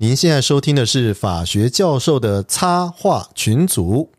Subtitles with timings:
[0.00, 4.12] 您现在收听的是法学教授的插画群组。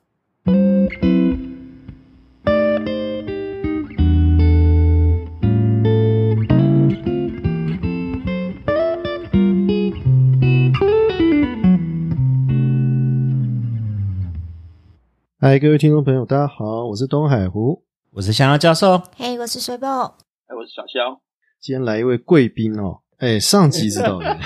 [15.39, 19.01] 嗨，各位听众朋友，大家好，我是东海湖，我是香蕉教授。
[19.15, 20.17] 嘿，我是水豹。
[20.47, 21.21] 哎，我是小肖。
[21.61, 24.39] 今天来一位贵宾哦，哎，上集知道的，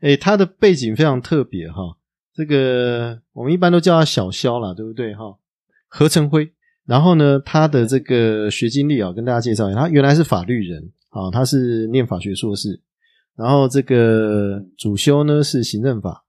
[0.00, 1.96] 哎，他的背景非常特别哈，
[2.32, 5.36] 这个我们一般都叫他小肖啦，对不对哈？
[5.88, 6.52] 何成辉，
[6.86, 12.80] 然后呢，他的这个学经历啊，跟大家介绍一下，他原来是法律人啊，他是念法学硕士，
[13.34, 16.24] 然后这个主修呢是行政法。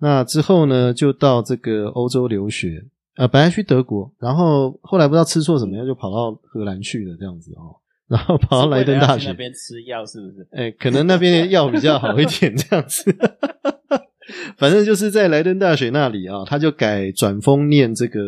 [0.00, 2.84] 那之后呢，就到这个欧洲留学，
[3.16, 7.74] 呃，本来去德国，然后后来不知道吃错什么药，就跑到荷兰去了，这样子哦，
[8.08, 10.46] 然后跑到莱登大学那边吃药，是不是？
[10.52, 13.14] 哎，可能那边的药比较好一点，这样子。
[14.58, 18.20] 反正就是在莱登大学那里啊，他就改转封念这个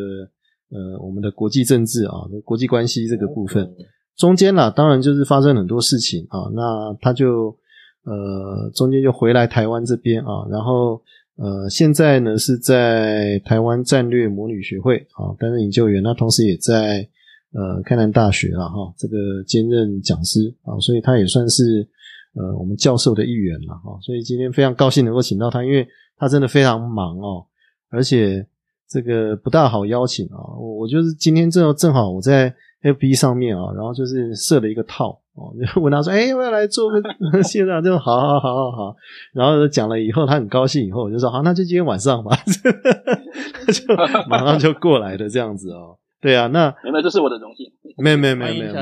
[0.71, 2.13] 呃我们的国际政治啊，
[2.45, 3.69] 国际关系这个部分。
[4.17, 7.57] 中间啦，当然就是发生很多事情啊，那他就
[8.05, 11.03] 呃中间就回来台湾这边啊，然后。
[11.37, 17.09] 呃，现在呢是在台湾战略模拟学会啊担任研究员，那同时也在
[17.53, 21.87] 呃开南大学了哈，这个兼任讲师啊，所以他也算是
[22.35, 27.47] 呃我们教授的一员了哈，所以今天非常高兴能够请到他，因为他真的非常忙哦，
[27.91, 28.47] 而且
[28.89, 35.21] 这个不大好邀请啊，我我就是今天正正好我在 FB 上面啊，然后就是设了一个套。
[35.33, 37.01] 哦， 就问他说：“哎，要不要来做个
[37.41, 38.97] 线上？”就好好好好好。
[39.33, 40.85] 然后讲了以后，他很高兴。
[40.85, 42.37] 以后我就说：“好，那就今天晚上吧。”
[43.65, 43.83] 他 就
[44.29, 45.97] 马上就过来的这样子哦。
[46.21, 47.73] 对啊，那没有，这是我的荣幸。
[47.97, 48.75] 没有没有没有没有，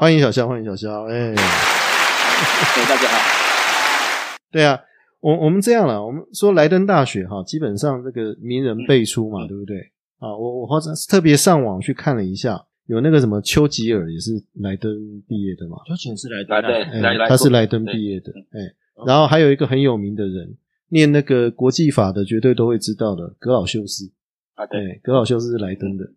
[0.00, 1.04] 欢迎小肖，欢迎小肖。
[1.04, 4.38] 哎，大家好。
[4.50, 4.80] 对啊，
[5.20, 9.76] 我我们这样了，我们说莱登大学哈，基本上这个名人辈出嘛，对不对？
[10.20, 12.64] 啊，我我好像特别上网去看了一下。
[12.86, 14.90] 有那个什么丘吉尔也是莱登
[15.28, 15.76] 毕业的嘛？
[15.86, 16.62] 丘吉尔是莱登，
[17.00, 18.32] 对，他是莱登毕业的。
[18.52, 18.60] 哎，
[19.06, 20.56] 然后还有一个很有名的人，
[20.88, 24.10] 念那个国际法的，绝对都会知道的，格老修斯
[24.54, 26.04] 啊，对，格老修斯是莱登的。
[26.04, 26.10] 哎，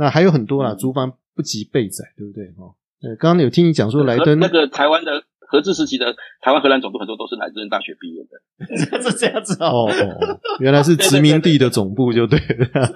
[0.00, 2.46] 那还有很多啦，竹房不及备载，对不对？
[2.56, 5.22] 哦，呃，刚刚有听你讲说莱登那个台湾的。
[5.52, 9.90] 合资时期的台湾荷兰总督很多都是来自大学毕业的， 是这样子哦。
[10.62, 12.86] 原来是殖民地的总部就对了。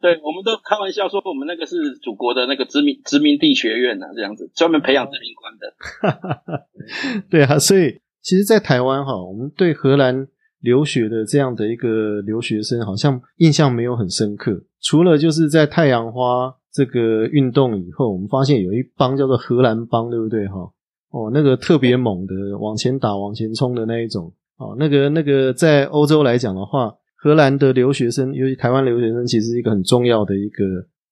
[0.00, 6.66] 对，我们都开玩笑说，我们那个是祖国的那个殖民殖民地学院呐，这样子专门培养殖民官的。
[7.28, 10.26] 对啊，所以其实，在台湾哈，我们对荷兰
[10.60, 14.62] 留学的这样的一个留学生，好像印象没有很深刻。
[14.80, 20.70] 除了就是在太阳花这个运动以后，我们发现有一帮叫做荷兰帮，对不对哈？
[21.10, 24.32] 哦，那个特别猛的，往前打、往前冲的那一种。
[24.58, 30.64] 哦，那个那个，在欧洲来讲的话，荷兰的留学生，尤其台湾留学生，其实是一个很重要的一个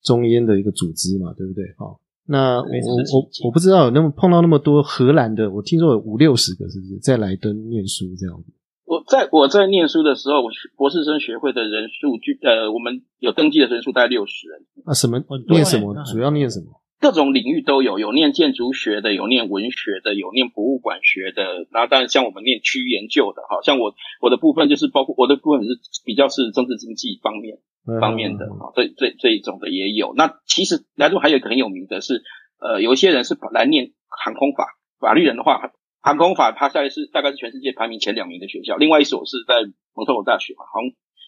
[0.03, 1.65] 中烟的一个组织嘛，对不对？
[1.79, 1.87] 哈，
[2.27, 8.53] 那我我我不知道有那么碰到那么多荷兰的，我听说有五六十个，是不是在莱登念书这样子？
[8.87, 14.65] 我在我在念书的时候，我博士生学会的人数，据呃，我们有登记的人数大概六十人。
[14.87, 15.93] 啊，什么念什么？
[16.05, 16.81] 主要念什么？
[16.99, 21.67] 各种领域都有，有念建筑学的，有念文学的，有念博物馆学的。
[21.71, 27.59] 然后当然像我们念区研究的，好，像我我的部分就是包括我的部分是比较是政治经济方面
[28.01, 30.15] 方面的，哈，这这这一种的也有。
[30.15, 32.23] 那其实来中还有一个很有名的是，
[32.61, 34.65] 呃，有一些人是来念航空法，
[34.99, 35.73] 法律人的话，
[36.07, 38.77] 航空法它在是大概是全世界排名前两名的学校。
[38.77, 39.55] 另外一所是在
[39.95, 40.85] 蒙特罗大学嘛，航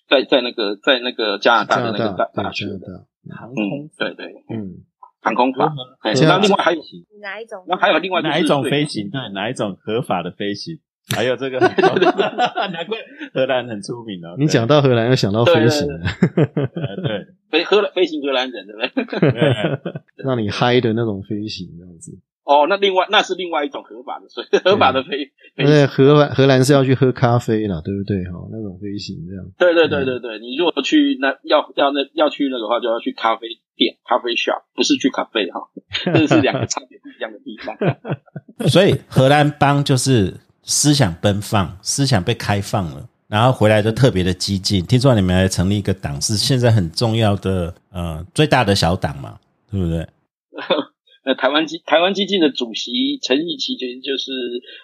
[0.09, 3.07] 在在那个在那个加拿大的那个大大学的
[3.37, 4.85] 航空，对对，嗯。
[5.21, 5.75] 航空法，
[6.05, 6.81] 那另外还有
[7.21, 7.65] 哪一种？
[7.67, 9.11] 那还有另外哪一种飞行？
[9.11, 10.79] 对，哪一种合法的飞行？
[11.13, 12.99] 还有这个，难怪
[13.35, 14.37] 荷兰很出名哦。
[14.39, 18.81] 你讲到荷兰，又想到飞行，对，飞荷兰飞行荷兰人，对不
[19.21, 19.93] 对？
[20.25, 22.17] 让你嗨的那种飞行，这样子。
[22.49, 25.31] 哦，那另外那是另外一种合法的，所以合法的飞。
[25.55, 28.25] 对，荷兰荷兰是要去喝咖啡了，对不对？
[28.25, 29.45] 哈，那种飞行这样。
[29.59, 35.61] 对对对对对，你如果去那要要那要去那个话，就要去咖啡店咖啡 shop，不是去咖啡哈，
[36.15, 37.77] 这是两个差别不一样的地方。
[38.67, 44.83] 所以荷兰帮就是思想奔放，思想被开放了，然后回来就特别的激进。
[44.87, 49.39] 听说你们还成立一个党，是现在很重要的呃最大的小党嘛，
[49.71, 50.09] 对不对？
[51.29, 54.33] 那台湾基台湾基金的主席陈义奇其实就是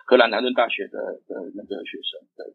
[0.05, 2.53] 荷兰南顿大学的的那个学生，对，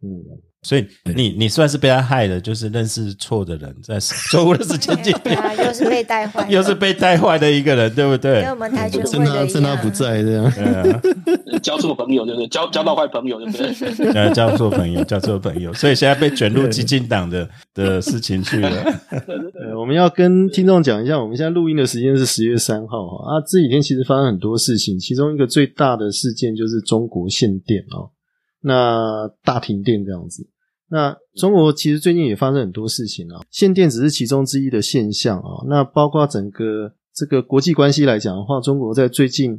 [0.62, 0.86] 所以
[1.16, 8.50] 你你算是被他害的，就是认识错的人，在错误的时间点对啊，又是被带坏，又是被带坏的一个人，对不对跟？
[8.52, 10.52] 我们跆拳趁他会趁他不在这样。
[10.52, 11.02] 对啊，
[11.64, 12.48] 交错朋友对不对？
[12.48, 14.12] 交交到坏朋友 对不对？
[14.14, 18.70] 呃，交错朋友，交错朋友，所以现在被卷入激进党的的事情去了。
[19.12, 28.12] 呃，我们要跟听众讲一下，我们现在录音的时间是十月三号哈啊，这几天其实发生很多事情，其中一个最大的事件就是中国限电哦，
[28.62, 30.48] 那大停电这样子。
[30.92, 35.64] 那中国其实最近也发生很多事情啊，限电只是其中之一的现象啊。
[35.68, 39.52] 那包括整个这个国际关系来讲的话，中国在最近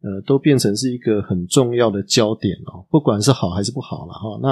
[0.00, 4.40] 呃都变成是一个很重要的焦点哦，不管是好还是不好了哈。
[4.40, 4.48] 那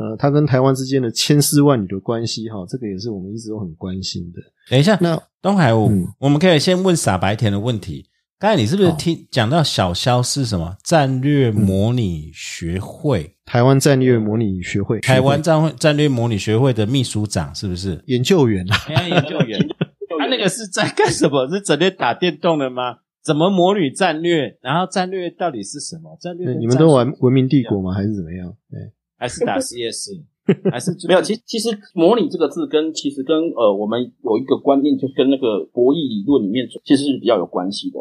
[0.00, 4.40] 呃，它跟台湾之间的千丝万缕的关系哈，这个也是我们一直都很关心的。
[4.70, 8.08] 等一下，那东海武，嗯我们可以先问傻白甜的问题。
[8.38, 13.35] 刚才你是不是好听讲到小肖是什么战略模拟学会？
[13.46, 18.02] 台湾战略模拟学会，台湾战会战略模拟学会的秘书长是不是？
[18.06, 19.58] 研究员啊， 哎，研究员，
[20.18, 21.48] 他那个是在干什么？
[21.48, 22.98] 是整天打电动的吗？
[23.24, 24.58] 怎么模拟战略？
[24.60, 26.16] 然后战略到底是什么？
[26.20, 27.94] 战略你们都玩文明帝国吗？
[27.94, 28.52] 还是怎么样？
[28.70, 28.78] 对，
[29.16, 30.10] 还是打 CS？
[30.70, 37.98] 还是没有，其其实“模拟”这个字跟其实跟呃我们有一个观念，就跟那个博弈理论里面其实是比较有关系的。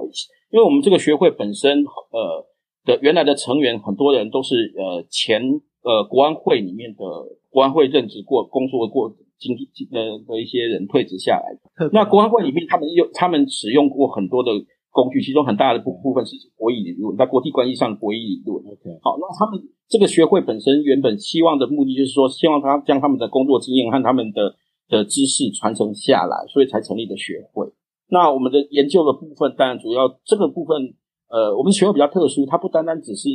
[0.51, 2.45] 因为我们这个学会本身呃
[2.85, 5.41] 的原来的成员很多人都是呃前
[5.83, 7.03] 呃国安会里面的
[7.49, 11.89] 国安会任职过、工作过经济呃的一些人退职下来的。
[11.91, 14.51] 那国安会里面他们用他们使用过很多的
[14.91, 18.63] 工具，其中很大的部部分是博弈理论，在国际关系上的博弈理论。
[18.63, 24.55] OK，好，那他们这个学会本身原本希望的目的就是说，希望他将他们的工作经验和他们的
[24.87, 27.67] 的知识传承下来，所以才成立的学会。
[28.07, 30.93] 那我们的研究的部分，当然主要这个部分，
[31.27, 33.30] 呃，我们学会比较特殊，它不单单只是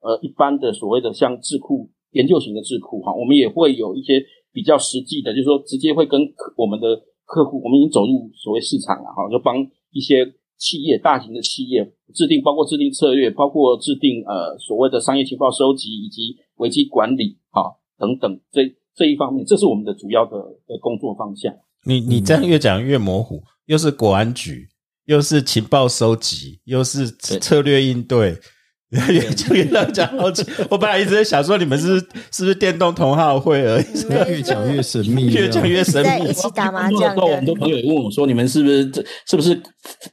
[0.00, 4.22] 呃一般的所谓的像智库研究型的智库哈，我们也会有一些
[4.52, 6.20] 比较实际的，就是说直接会跟
[6.56, 9.56] 我们的客户，我们已经走入所谓市场了哈，就帮
[9.92, 10.26] 一些
[10.58, 11.84] 企业、大型的企业
[12.14, 18.62] 制定，包括制定策略，包括制定呃所谓的商业情报收集以及危机管理哈等等这
[18.94, 20.36] 这一方面，这是我们的主要的
[20.66, 21.54] 的工作方向。
[21.86, 24.68] 你你这样越讲越模糊，又是国安局，
[25.10, 27.10] 又是情报收集，又是
[27.40, 28.38] 策略应对，
[29.10, 30.46] 越讲越让讲好奇。
[30.70, 31.98] 我本来一直在想说，你们是
[32.30, 33.84] 是不是电动同好会而已？
[34.08, 36.32] 越讲越神秘，越讲越神秘在一。
[36.32, 39.60] 起打麻将工作的时候，我们的都朋友也问我说：“你们是不是这是不是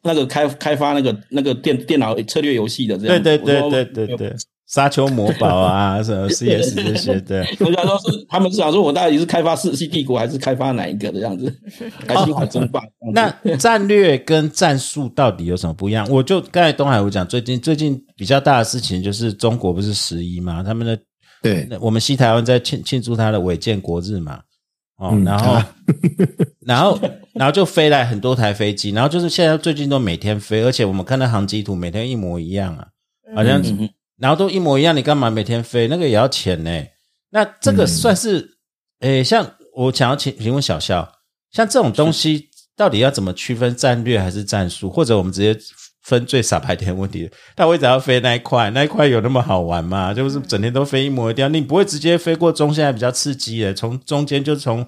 [0.02, 4.36] 那个开开发那个那个电电脑策略游戏的这样？”对对对对对对，
[4.68, 7.38] 沙丘魔堡啊， 什么 CS 这些 对。
[7.60, 11.52] 人家说是他们是想说我到底是开发世纪帝国还是开发哪一个的样子？
[12.06, 12.82] 还是星海争霸？
[13.14, 16.06] 那战略跟战术到底有什么不一样？
[16.10, 21.00] 我就刚才东海我讲，最近最近比较大的事情就是中国不是十一嘛，他们的
[21.42, 24.42] 对，我们西台湾在庆庆祝他的伟建国日嘛，
[24.98, 25.62] 哦，嗯然后
[26.66, 27.00] 然后
[27.34, 32.88] 然后就飞来很多台飞机，然后就是现在最近都每天飞，而且我们看到航机图每天一模一样啊，
[33.36, 33.62] 好像
[34.20, 35.88] 然后都一模一样，你干嘛每天飞？
[35.88, 36.84] 那个也要钱呢。
[37.30, 38.58] 那这个算是，
[39.02, 41.12] 诶、像我想要请请问小肖，
[41.52, 44.90] 像这种东西到底要怎么区分战略还是战术？
[44.90, 45.58] 或者我们直接
[46.04, 48.70] 分最傻白甜问题，他为什么要飞那一块？
[48.70, 50.14] 那一块有那么好玩吗？
[50.14, 53.74] 就是整天都飞一模一样，你不会直接飞过中线，还比较刺激的。
[53.74, 54.88] 从中间就从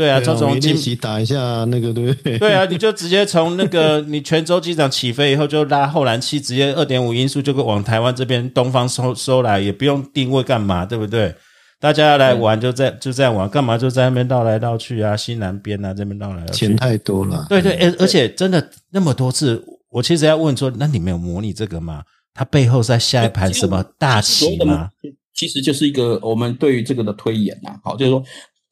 [0.00, 1.36] 对啊，从对啊我们从金练习打一下
[1.66, 2.38] 那个，对不对？
[2.40, 11.34] 对啊，你就直接从那个 你泉州机场起飞以后，就拉后燃器，直接二点五音速就往台湾这边东方收收来，也不用定位干嘛，对不对？
[11.78, 16.76] 大家要来玩就在就在玩，干嘛就在那边绕来绕去啊，西南边啊这边绕来绕去钱。
[16.76, 22.02] 太多了，对对，而而且真的那么多次，我其实要问说，那你们有模拟这个吗？
[22.32, 24.88] 它背后在下一盘什么大棋吗？？
[25.34, 28.22] 其实就是一个我们对于这个的推演呐、好，就是说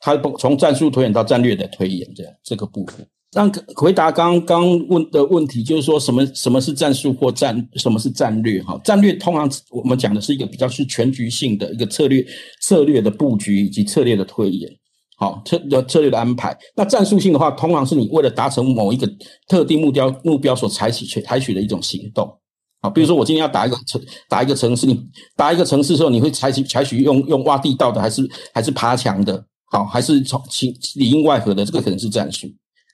[0.00, 3.07] 它从战术推演到战略的推演，这样这个部分。
[3.33, 8.62] 让回答刚刚问的问题，就是说什么什么是战术或战什么是战略？
[8.62, 12.25] 哈，战略通常我们讲的是一个比较是全局性的一个策略
[12.62, 14.71] 策略的布局以及策略的推演。
[15.19, 16.57] 好，策的策略的安排。
[16.75, 19.07] 那战术性的话，通常是你为了达成某一个
[19.47, 22.33] 特定目标目标所采取采取的一种行动。
[22.81, 24.99] 好，比如说我今天要打一个城打一个城市，你
[25.37, 29.45] 打一个城市的时候，你会采取采取用用挖地道的，还是还是爬墙的？
[29.70, 31.64] 好，还是从里里应外合的？
[31.64, 32.46] 这个可能是战术。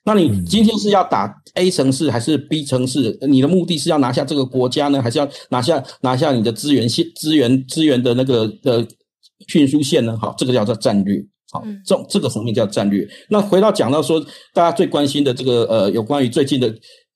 [0.03, 3.17] 那你今天是要打 A 城市还是 B 城市？
[3.27, 8.85] 你的目的是要拿下这个国家呢，还是要拿下拿下你的资源线、资源资源的那个呃
[9.55, 10.15] 运输线呢？
[10.21, 11.25] 好，这个叫做战略。
[11.51, 13.07] 好，这种这个层面叫战略。
[13.29, 14.19] 那回到讲到说，
[14.53, 16.71] 大家最关心的这个呃，有关于最近的，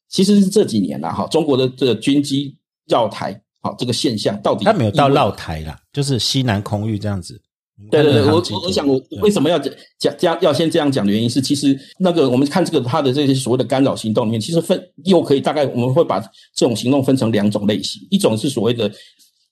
[0.08, 2.56] 其实是这几年了，哈，中国的这个军机
[2.88, 7.40] 绕台，好这个现象到底它没有到绕台啦，就是西南空域这样子。
[7.90, 16.20] 对对对，我我我想我为什么要讲讲要先这样讲的原因是，其实那个我们看这个它的这些所谓的干扰行动里面，其实分又可以大概我们会把
[16.56, 18.92] 这种行动分成两种类型，一种是所谓的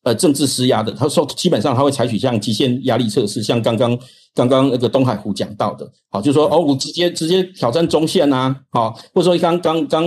[0.08, 3.98] 呃政治施压的，他说基本上他会采取像极限压力测试，像刚刚
[4.34, 10.06] 刚刚那个东海湖讲到的，好，就是说哦，我直接直接挑战中线啊，好，或者说刚刚刚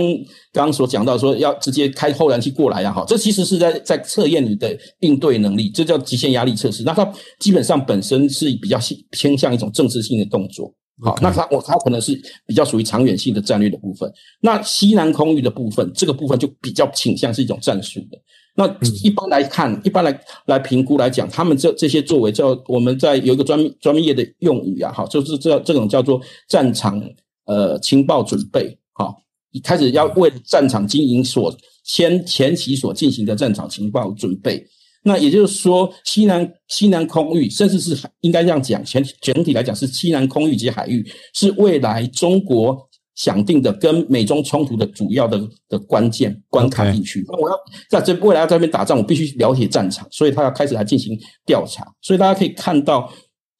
[0.51, 6.81] 刚所讲到说要直接开后燃器过来啊，好，这其实是在在测验你的应对能力，这叫极限压力测试。
[6.83, 7.07] 那它
[7.39, 8.79] 基本上本身是比较
[9.11, 10.73] 偏向一种政治性的动作。
[11.03, 12.13] 好，那它我它可能是
[12.45, 14.11] 比较属于长远性的战略的部分。
[14.39, 18.17] 那西南空域的部分，这个部分就比较倾向是一种战术的。
[18.53, 18.67] 那
[19.01, 27.01] 一般来看，一般来来评估来讲，他们这这些作为叫我们在有一个专专业的用语啊，哈，就是这这种叫做战场
[27.45, 29.13] 呃情报准备，哈，
[29.51, 31.55] 一开始要为战场经营所
[31.85, 34.61] 先前期所进行的战场情报准备。
[35.03, 42.89] 那也就是说，西南西南空域，甚至是应该这样讲，全整体来讲是西南空域及海域，是未来中国。
[43.15, 47.55] 想定的跟美中冲突的主要的的关键关卡地区，那我要
[47.89, 51.85] 在这未来要在这边打仗，我必须了解战场，所以他要开始来进行调查。
[52.01, 53.11] 所以大家可以看到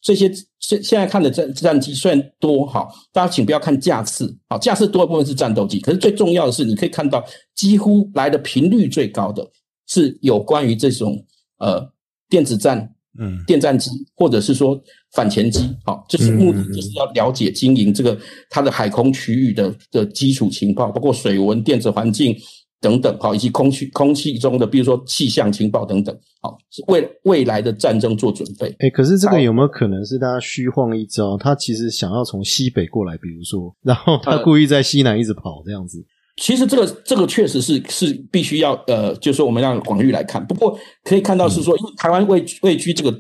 [0.01, 7.23] 这些现现在看的战战机虽然多哈，大家请不要看架次，好架次多的部分是战斗机，可是最重要的是你可以看到
[7.55, 9.45] 几乎来的频率最高的
[9.87, 11.25] 是有关于这种
[11.57, 11.91] 呃
[12.29, 12.95] 电子战。
[13.19, 14.81] 嗯，电战机或者是说
[15.13, 18.17] 反潜机，好，就是目的就是要了解经营这个
[18.49, 22.35] 它的海空区域的的基础情报，包括水文、电子环境
[22.79, 28.73] 等等，好，以及空气空气中的，比如说气象情报等等，好，为未来的战争做准备。
[28.79, 31.37] 哎，可是这个有没有可能是大家虚晃一招？
[31.37, 36.03] 他其实想要从西北过来，比如说，然后他故意在西南一直跑这样子。
[36.41, 40.43] 其实这个这个确实是是必须要呃，就是说我们让广域来看。
[40.47, 43.15] 不过可以看到是说，因为台湾位位居这个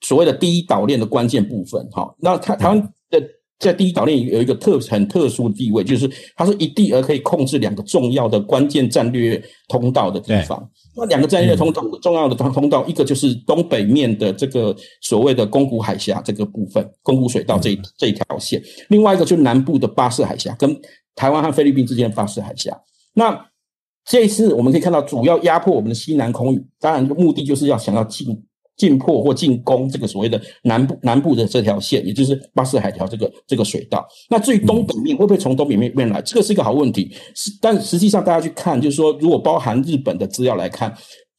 [0.00, 3.22] 所谓的第一岛链的关键部分，哈，那台台湾的
[3.58, 9.38] 在第一岛链有一个特很特殊的地位，就是它是一地而可以控制两个重要的关键战略
[9.68, 10.70] 通道的地方。
[10.96, 20.74] 那两个战略通道重要的通通道，一个就是东北面的这个所谓的宫古海峡这个部分，宫古水道这这一条线；另外一个就是南部的巴士海峡跟。
[21.18, 22.72] 台湾和菲律宾之间的巴士海峡，
[23.12, 23.44] 那
[24.04, 28.26] 这一次我们可以看到，主要压迫我们的西南空域，当然目的就是要想要进
[28.76, 34.06] 进破或进攻这个所谓的南部南部的这条线，也就是巴士海峡这个这个水道。
[34.30, 37.12] 那至于东北面会不会从东北面面来，这个是一个好问题。
[37.34, 40.88] 是，但实际上大家去看，就是说，如果包含日本的资料来看，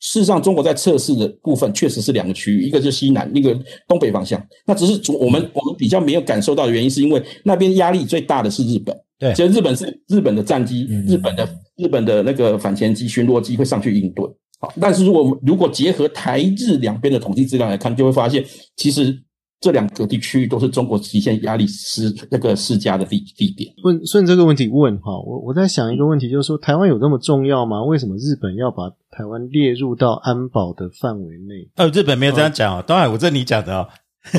[0.02, 3.58] 事实上中国在测试的部分确实是两个区域，一个是西南，一个
[3.88, 4.46] 东北方向。
[4.68, 8.96] 那只是从我们我们比较没有感受到的原因，是因为那边压力最大的是日本。
[9.20, 14.26] 对，其实日本是日本的战机，日本的日本的那个反潜机、巡逻机会上去应对。
[14.62, 18.44] 好，但是如果如果结合台日两边的统计资料来看，就会发现，
[18.76, 19.18] 其实
[19.62, 23.74] 这两个地区都是中国极限压力施那个施加的地地点。
[23.84, 27.84] 问顺这个问题问哈，我我在想一个问题，就是说台湾有这么重要吗？
[27.84, 31.70] 为什么日本要把台湾列入到安保的范围内？
[31.78, 33.88] 哦，日本没有这样讲哦，当然我这你讲的哦，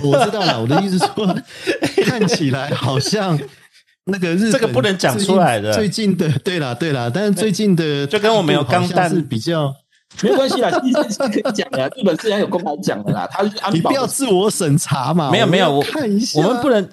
[0.04, 0.60] 我知道了。
[0.60, 1.26] 我的意思说，
[2.04, 3.38] 看起来好像。
[4.10, 5.72] 那个日这个不能讲出来的。
[5.72, 9.74] 最近的，对啦对啦，但是最近的就跟我们有钢弹是比较
[10.22, 11.88] 没关系啦，其实是可以讲的。
[11.96, 15.30] 日本自然有公开讲的啦，他你不要自我审查嘛。
[15.30, 16.88] 没有没有，我看一下，我们不能，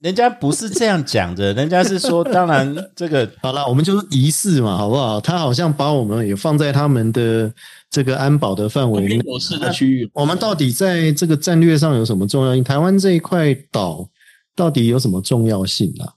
[0.00, 5.20] 人家不是这样讲的，人家是说，当然这个好了，我们就是仪式嘛，好不好？
[5.20, 7.52] 他好像把我们也放在他们的
[7.90, 10.10] 这个安保的范围内，是的区域。
[10.14, 12.64] 我们到底在这个战略上有什么重要性？
[12.64, 14.08] 台湾这一块岛
[14.56, 16.08] 到底有什么重要性啊？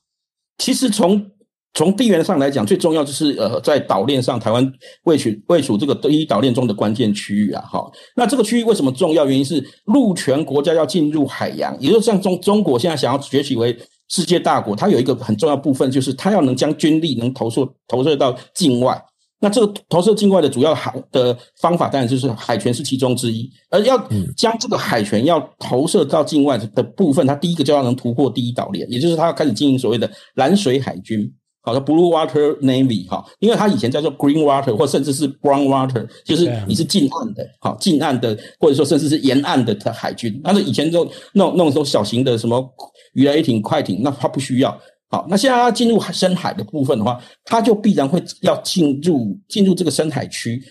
[0.57, 1.31] 其实从
[1.73, 4.71] 从地缘上来讲，最重要就是呃，在岛链上，台湾
[5.03, 7.61] 位处位处这个第一岛链中的关键区域啊。
[7.69, 7.85] 哈，
[8.15, 9.25] 那这个区域为什么重要？
[9.25, 18.97] 原因是陆权国家要进入海洋，也就是像中中国现在想要崛起为世界大国，它有一个很重要部分，就是它要能将军力能投射投射到境外。
[19.39, 23.47] 那这个投射境外的主要海的方法，当然就是海权是其中之一。
[23.69, 23.97] 而要
[24.35, 40.39] 将这个海权要投射到境外的部分，它第一个就要能突破第一岛链，也就是它要开始经营所谓的蓝水海军，好的 Blue Water Navy 哈，因为它以前叫做 Green Water 或甚至是 Brown Water，就是你是近岸的，好近岸的，或者说甚至是沿岸的海军。
[40.43, 42.65] 但是以前就弄弄种小型的什么
[43.13, 44.79] 鱼雷艇、快艇，那它不需要。
[45.09, 50.61] 好，那现在要进入深海的部分的话，它就必然会要进入进入这个深海区。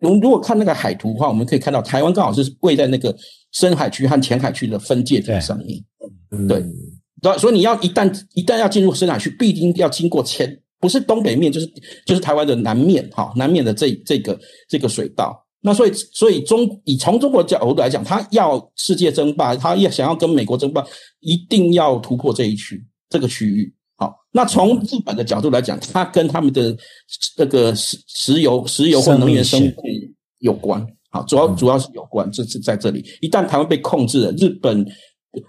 [0.00, 3.14] 我们如果看那个海图的话，我们可以看到台湾刚好是位在那个
[3.52, 5.82] 深海区和浅海区的分界点上面。
[6.46, 6.62] 对，
[7.22, 11.66] 对，所以你要一旦一旦要进入深海区，必定要经过前不是东北面，就是
[12.04, 15.44] 就是台湾的南面，哈，南面的这这个这个水道。
[15.62, 20.84] 那所以，所以中以从中国角度来讲，他要世界争霸，他要想要跟美国争霸，
[21.20, 23.72] 一定要突破这一区这个区域。
[23.96, 26.76] 好，那从日本的角度来讲，它跟他们的
[27.36, 29.74] 这个石石油、石油或能源生物
[30.38, 30.86] 有关。
[31.10, 33.04] 好，主要主要是有关，这是在这里。
[33.20, 34.86] 一旦台湾被控制了，日本。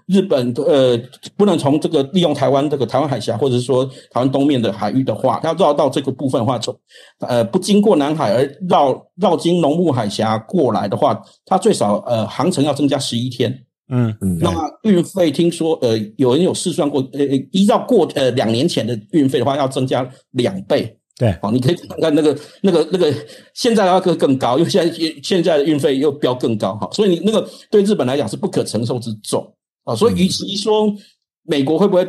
[0.04, 1.00] 日本呃，
[1.34, 6.78] 不能从这个利用台湾这个台湾海峡，或者是说台湾东面的海域的话，要绕到这个部分的话，从
[7.20, 13.64] 呃不经过南海而绕绕经龙目海峡过来的话，它最少呃航程要增加十一天。
[13.88, 14.38] 嗯嗯。
[14.38, 14.50] 那
[14.82, 20.94] 运费听说呃有人有试算过，呃依照过呃两年前的运费的话，要增加两倍。
[21.16, 23.12] 对，好，你可以看看那个那个那个
[23.52, 29.52] 现在要更更高，因为现在现在的运费又飙更高哈，所以你那个对日本来讲是不可承受之重。
[29.82, 30.94] 啊，所以与其说
[31.42, 32.04] 美国会不会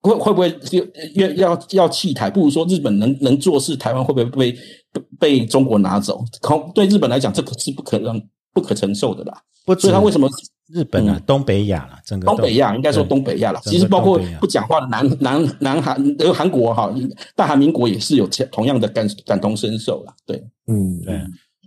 [0.00, 0.52] 会会不会
[1.14, 4.58] 要要要弃台，不如说日本能能做事，台湾会不会被
[5.20, 6.24] 被中国拿走？
[6.40, 8.20] 恐对日本来讲，这个是不可让
[8.52, 9.40] 不可承受的啦。
[9.78, 10.28] 所以他为什么
[10.72, 16.92] 日本啊，东北亚了，整个东北亚应该说东北亚了，其实包括不讲话的南南南韩呃韩国哈，
[17.34, 20.14] 大韩民国也是有同样的感感同身受了。
[20.26, 21.20] 对，嗯，对。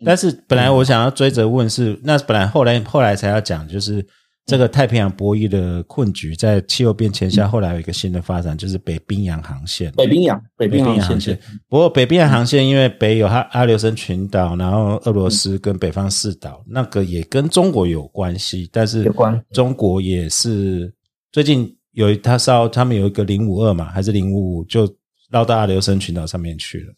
[0.06, 4.06] 但是本来我想要追着问是，那本来后来后来才要讲就是。
[4.46, 9.90] 这个太平洋博弈的困局，在气候变迁下，后来有一个新的发展，就是北冰洋航线。
[9.94, 11.40] 北冰洋，北冰洋航线。
[11.70, 18.70] 不过，北冰洋航线因为北有阿阿留申群岛，然后俄罗斯跟北方四岛，那个也跟中国有关系。
[18.70, 19.10] 但是，
[19.54, 20.94] 中国也是
[21.32, 24.86] 最近有他烧，他们有一个零五二嘛，还是零五五，就
[25.32, 26.94] 绕到阿留申群岛上面去了。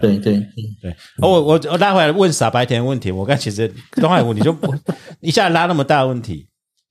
[0.00, 0.40] 对对
[0.80, 4.74] 对，我我我拉回来问傻白甜问题，我刚其实东海问你就不
[5.20, 6.48] 一下拉那么大问题。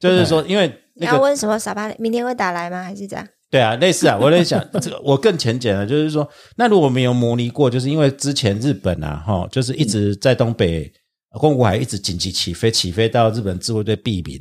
[0.09, 2.83] 就是说，因为你要问什么傻巴，明天会打来吗？
[2.83, 3.27] 还是这样？
[3.51, 10.91] 对啊，类似啊，我在想这个，我更浅简了，就是说，那如果没有模拟过，就是因为之前日本啊，哈，就是一直在东北
[11.39, 14.39] 宫古海一直紧急起飞，起飞到日本自卫队避免，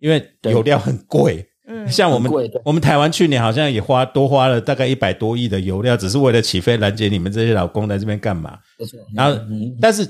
[0.00, 1.46] 因为油料很贵。
[1.66, 2.30] 嗯，像我们
[2.64, 8.58] 我们台湾去年好像也花多花了大概一百多亿的油料，只是为了起飞拦截你们这些老公在这边干嘛？
[9.14, 9.38] 然后，
[9.80, 10.08] 但是。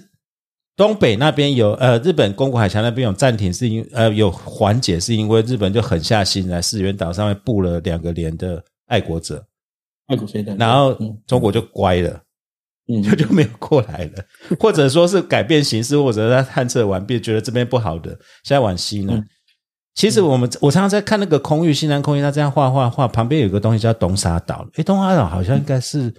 [0.77, 9.45] 东北那边有呃，日本宫古海峡那边有暂停，是因呃有缓解，是因为日本就狠下心来，四原岛上面布了两个连的爱国者，
[10.07, 12.21] 爱国飞弹，然后中国就乖了，
[12.89, 14.25] 嗯，就就没有过来了，
[14.59, 18.11] 或者说是改变形式，或者他探测完毕，觉得这边不好的，
[18.43, 19.23] 现在往西呢。
[19.95, 26.13] 其实我们我常常在看那个空域，西南空域，他这样画画画，旁边有个东西叫东沙岛，诶，东沙岛好像应该是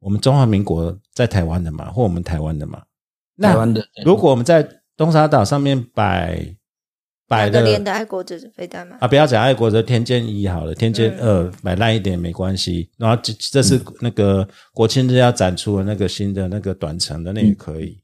[0.00, 2.80] 我们中华民国在台湾的嘛，或我们台湾的嘛。
[3.40, 6.54] 台湾的，如果我们在东沙岛上面摆
[7.26, 8.96] 摆的连的爱国者飞弹吗？
[9.00, 12.90] 啊，不要讲爱国者，天剑一好了，天剑二摆烂一点没关系。
[12.96, 18.00] 然后这这是那个国庆日要展出的那个新的那个短程的，那也可以。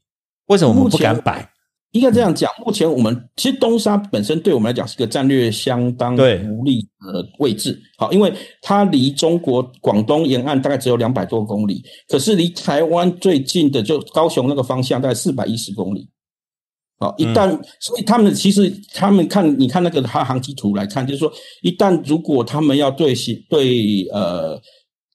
[0.47, 1.49] 为什么我们不敢摆？
[1.95, 7.81] 应该这样讲，目前我们其实东沙本身对我们来讲是个战略相当不利的位置。
[7.97, 16.09] 好，因为它离中国广东沿岸大概只有两百多公里，可是离台湾最近的就高雄那个方向大概四百一十公里。
[16.99, 21.31] 好，一旦所以他们其实他们看你看那个它航机图来看，就是说
[21.61, 24.61] 一旦如果他们要对行对呃。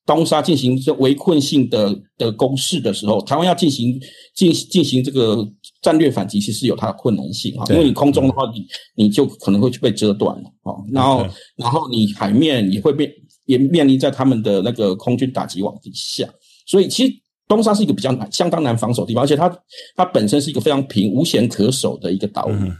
[0.06, 3.96] 东沙进行这围困性的的攻势的时候，台湾要进行
[4.34, 5.46] 进进行这个
[5.82, 7.64] 战略反击，其实有它的困难性啊。
[7.70, 10.74] 因为你空中的话，你你就可能会去被折断了啊。
[10.92, 13.10] 然后然后你海面也会面
[13.46, 16.28] 也面临在他们的那个空军打击网底下，
[16.66, 17.12] 所以其实
[17.48, 19.48] 东沙是一个比较难、相当难防守的地方，而且它
[19.96, 22.72] 它本身是一个非常平、无险可守的一个岛屿。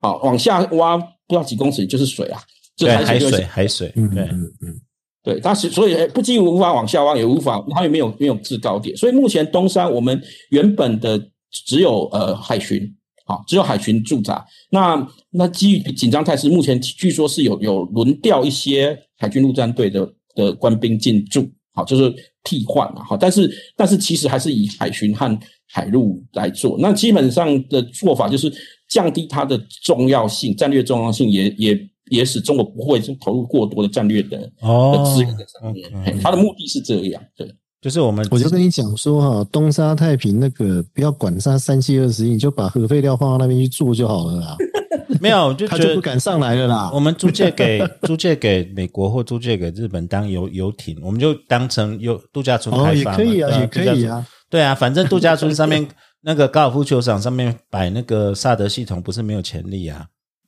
[0.00, 2.40] 好，往下挖不知道几公尺就是水啊，
[2.76, 4.80] 就海水海水，嗯嗯嗯。
[5.22, 11.18] 对，它是所以不仅无法往下挖，也无法它也没有没有制高点，所以目前东山我们原本的
[11.50, 14.44] 只有呃海巡，好，只有海巡驻扎。
[14.70, 26.76] 那那基于紧张态势，目前据说是有有轮调一些海军陆战队的的官兵进驻，好，就是替换嘛，好，但是但是其实还是以海巡和海陆来做。
[26.78, 28.52] 那基本上的做法就是
[28.88, 31.90] 降低它的重要性，战略重要性也也。
[32.10, 37.46] 也使中国不会投入过多的战略的的资源在上面，他的目的是这样，对，
[37.80, 44.56] 就是我们我就跟你讲说哈，东沙太平那个不要管它三七二十一，你就把核废料放到那边去做就好了啦。
[45.20, 46.90] 没有，就他就不敢上来了啦。
[46.92, 54.26] 我们租借给 租借给美国或租借给日本当游游艇，我们就当成游度假村开发，也可以啊，也可以啊。
[54.48, 55.86] 对啊，反正度假村上面
[56.22, 60.06] 那个高尔夫球场上面摆那个萨德系统，不是没有潜力啊。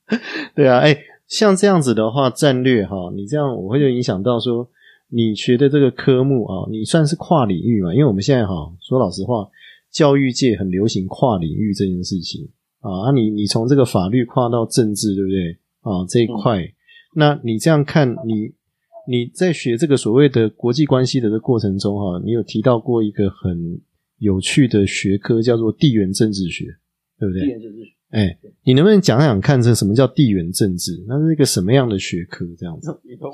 [0.55, 0.97] 对啊，哎。
[1.29, 4.69] 像这样子的话，战略哈，你这样我会就影响到说，
[5.15, 7.93] 你学的这个科目啊，你算是跨领域嘛？
[7.93, 9.47] 因为我们现在哈，说老实话，
[9.91, 12.49] 教育界很流行跨领域这件事情
[12.81, 16.05] 啊，啊你你从这个法律跨到政治，对不对啊？
[16.09, 16.67] 这一块，
[17.15, 18.51] 那你这样看，你
[19.07, 23.79] 你在学这个所谓的国际关系的这过程中，哈，你有提到过一个很
[24.19, 26.65] 有趣的学科，叫做地缘政治学，
[27.19, 27.43] 对不对？
[27.43, 27.91] 地缘政治学。
[28.13, 31.03] 哎，你能不能讲讲看，这什么叫地缘政治？
[31.09, 32.45] 那是一个什么样的学科？
[32.59, 32.89] 这样子？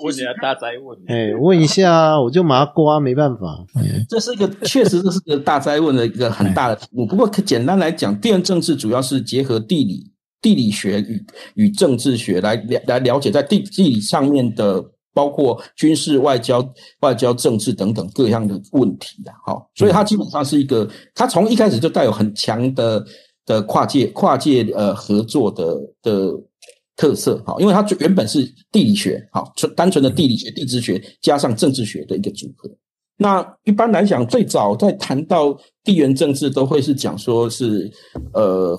[0.05, 0.97] 问人家大灾问。
[1.09, 3.67] 哎，问一下啊， 我就麻瓜，没办法。
[4.09, 7.05] 这是一个确实这是个大灾问的一个很大的题目。
[7.05, 14.81] 不过简单来讲，地缘政治主要是结合地理、地理学与与政治学来了来了解在地地理上面的，
[15.13, 16.65] 包括军事、外交、
[17.01, 19.33] 外交、政治等等各样的问题的。
[19.45, 23.05] 好，所以它基本上是一个，它从一开始就带有很强的。
[23.49, 26.31] 的跨界跨界呃合作的的
[26.95, 32.69] 特色，好，因为它原本是地理学，好，纯单纯的地理学、地质学加上政治学的一个组合。
[33.17, 37.91] 那一般来讲，最早在谈到地缘政治，都会是讲说是
[38.35, 38.79] 呃，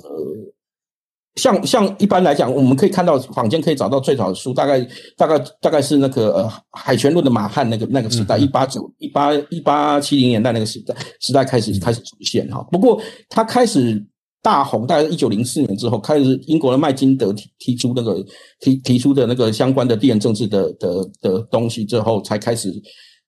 [1.36, 12.62] 像像一般来讲，我们可以看到坊间可以找到最早的书，大概大概大概是那个呃海权论的马汉那个那个时代，一八九一八一八七零年代那个时代时代开始开始出现哈。
[12.71, 14.05] 不过他开始。
[14.41, 18.25] 大红大概一九零四年之后，开始英国的麦金德提提出那个
[18.62, 22.73] 提提出的那个相关的地缘政治的的的东西之后，才开始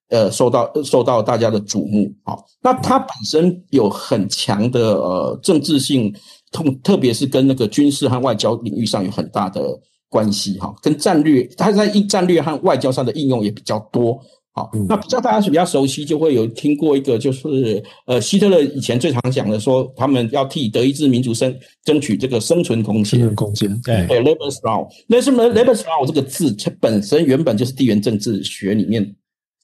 [0.10, 2.10] 呃受到受到大家的瞩目。
[2.24, 6.14] 好，那它本身有很强的呃政治性，
[6.52, 9.62] 特特别是跟那个军事和外交领域上有很大的
[10.10, 10.58] 关系。
[10.60, 14.18] 哈，跟战略，它在应战略和外交上的应用也比较多。
[14.54, 24.90] 好，那比较大家是比较熟悉，就会有听过一个，就是呃，希特勒以前最常讲的，说他们要替德意志民族生争取这个生存空间，生存空间，对，对，Lebensraum。
[25.08, 29.16] 那什么 Lebensraum 这个字，它本身原本就是地缘政治学里面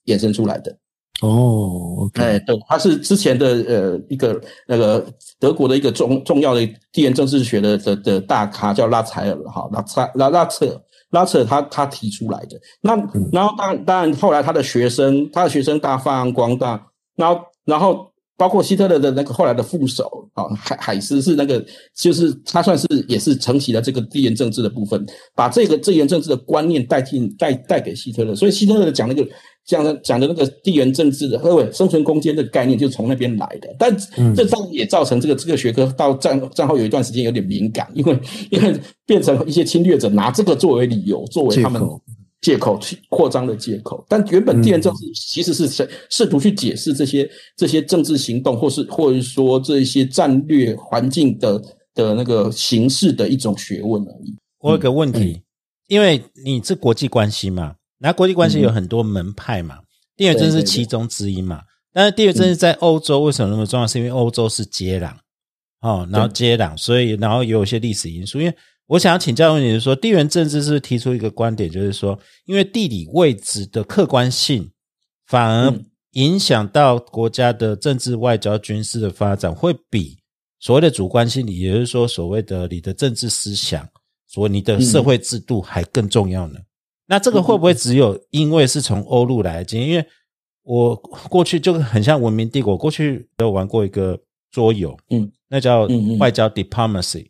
[0.05, 0.73] 衍生出来的。
[1.19, 5.05] 哦，哎，对，他是之前的呃一个那个
[5.37, 10.81] 德国的一个重重要的地缘政治学的的的大咖，叫拉采尔，哈，拉采拉拉策。
[11.11, 12.59] 拉扯他，他提出来的。
[12.81, 12.95] 那
[13.31, 16.81] 然后当当然后来他的学生，他的学生大发扬光大。
[17.15, 21.65] 然后然后包括希特勒的那个后来的副手啊，海海斯是那个，
[21.95, 28.35] 就是他算是也是承袭了这个地缘政治的部分，把这个地缘政治的观念带进带带给希特勒。
[28.35, 29.27] 所以希特勒讲那个。
[29.67, 33.75] 讲的讲的那个地缘政治的各位生存空间的概念，就从那边来的。
[33.77, 33.95] 但
[34.33, 38.17] 这造也造成这个这个学科到战战后有一段时间有点敏感，因为
[38.49, 38.73] 因为
[39.05, 41.81] 变成一些侵略者拿这个作为理由，作为他们
[42.39, 44.05] 借口去扩张的借口。
[44.07, 51.61] 但原本地缘政治其实是试试图去解释这些这些政治行动，或是或者说这些战略环境的
[51.93, 54.33] 的那个形式的一种学问而已。
[54.59, 55.41] 我有个问题，
[55.87, 57.75] 因为你是国际关系嘛。
[57.99, 59.79] 那国际关系有很多门派嘛，
[60.15, 61.61] 地缘政治是其中之一嘛。
[61.93, 63.87] 但是地缘政治在欧洲为什么那么重要？
[63.87, 65.13] 是因为欧洲是接壤
[65.81, 68.39] 哦，然后接壤，所以然后也有一些历史因素。
[68.39, 68.55] 因为
[68.85, 74.69] 我想要请教问题是说，地缘政治是提出一个观点，就是说，因为地理位置的客观性，
[75.25, 75.73] 反而
[76.11, 80.17] 影响到国家的政治、外交、军事的发展，会比
[80.59, 83.87] 所谓的主观心理，也就是说，所谓的你的政治思想，
[84.27, 86.59] 所谓你的社会制度还更重要呢？
[87.07, 89.89] 那这个会不会只有因为是从欧陆来的经验？
[89.89, 90.05] 因为
[90.63, 90.95] 我
[91.29, 94.19] 过去就很像文明帝国，过去有玩过一个
[94.51, 95.87] 桌游，嗯，那叫
[96.19, 97.29] 外交 diplomacy，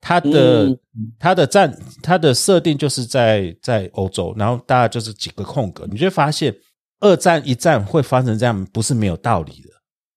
[0.00, 0.78] 它的
[1.18, 6.54] 它的战它的设定就是在在欧洲，然后大家就是几个空格，你就会发现
[7.00, 9.68] 二战一战会发生这样，不是没有道理的。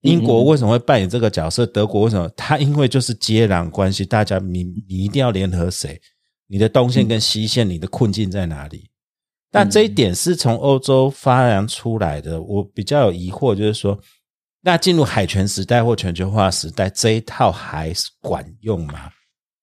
[0.01, 1.65] 英国为什么会扮演这个角色？
[1.65, 2.29] 德国为什么？
[2.35, 5.99] 它因为就是接壤关系，大家你你一定要联合谁？
[6.47, 8.89] 你的东线跟西线，你的困境在哪里？
[9.53, 13.95] 但这一点是从欧洲发扬出来的，我比较有疑惑，就是说，
[14.61, 19.11] 那进入海权时代或全球化时代，这一套还是管用吗？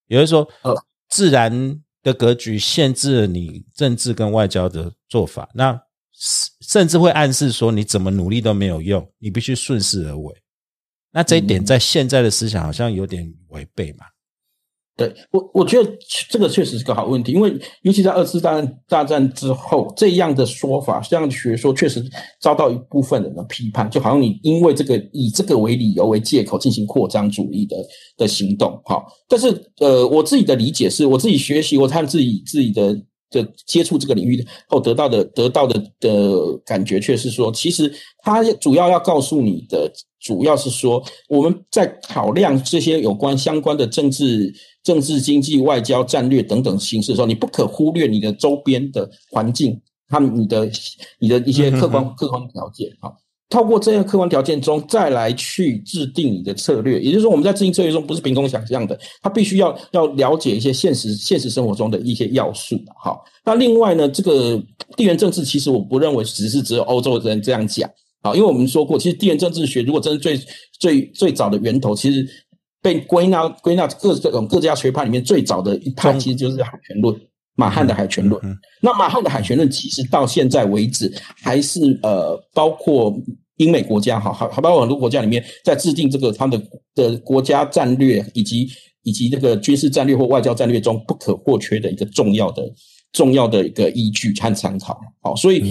[0.06, 0.72] 也就是说，呃，
[1.08, 5.76] 自然的格局限制了你政治跟外交的做法，那
[6.60, 10.32] 甚至会暗示说，你怎么努力都没有用，你必须顺势而为。
[11.10, 14.06] 那这一点在现在的思想好像有点违背嘛？
[15.00, 15.90] 对我，我觉得
[16.28, 22.04] 这个确实是个好问题，因为尤其在二次大战大战之后，这样的说法、这样的学说，确实
[22.38, 27.76] 遭到一部分人的批判，就好像你因为这个以这个为理由为借口进行扩张主义的
[28.18, 29.02] 的行动，哈。
[29.26, 32.94] 但是，呃，我自己的理解是，我自己学习，我看自己自己的
[33.30, 39.90] 的接触这个领域后得到的得到的的感觉，却是说，其实他主要要告诉你的，
[40.20, 44.54] 主要是说我们在考量这些有关相关的政治。
[44.82, 50.66] 政治、经济、外交、战略等等形式的时候，你不可忽略你的周边的环境，他们、你的、
[51.18, 53.12] 你的一些客观客观条件啊。
[53.50, 57.00] 透过这样客观条件中，再来去制定你的策略。
[57.00, 62.80] 也就是说，我们在制定策略中不是凭空想象的，它必须要要了解一些现实现实生活中的一些要素。
[63.02, 64.62] 好，那另外呢，这个
[64.96, 67.90] 地缘政治其实我不认为只是只有欧洲人这样讲。
[68.22, 70.40] 好，因为我们说过，其实地缘政治学如果真是最
[70.78, 72.24] 最最早的源头，其实
[72.80, 77.20] 被归纳归纳各各种各家学派里面最早的一派，其实就是海权论。
[77.60, 78.40] 马汉的海权论，
[78.80, 83.14] 那马汉的海权论其实到现在为止，还是呃，包括
[83.56, 88.66] 英美国家哈，还还包括很多国家里面，在制定这个他们的的国家战略以及
[89.02, 92.62] 以及这个军事战略或外交战略中不可或缺的一个重要的
[93.12, 94.98] 重要的一个依据和参考。
[95.20, 95.62] 好，所以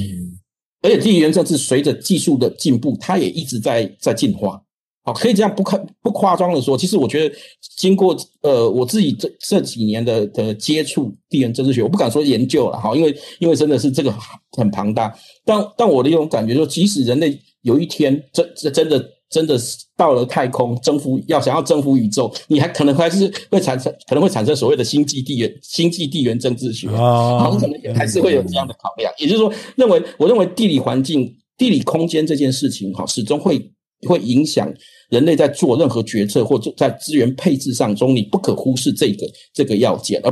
[0.84, 4.62] 而且地缘政治随着技术的进步，它也一直在在进化。
[5.02, 7.36] 好，可以这样不夸不夸张的说，其实我觉得
[7.78, 14.14] 经过呃我自己这这几年的的接触地缘政治学，我不敢说研究了哈，因为因为真的是这个
[14.58, 15.18] 很庞大。
[15.46, 29.12] 但但我的一种感觉，就即使人类有一天真真真的真的是到了太空征服，要想要征服宇宙，你还可能还是会产生可能会产生所谓的星际地缘星际地缘政治学啊，可能也还是会有这样的考量。
[29.18, 33.72] 也就是说，认为我认为地理环境、地理空间这件事情哈，始终会。
[34.08, 34.72] 会影响
[35.10, 40.22] 人类在做任何决策或者在资源配置上中，你不可忽视这个这个要件。
[40.24, 40.32] 而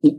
[0.00, 0.10] 你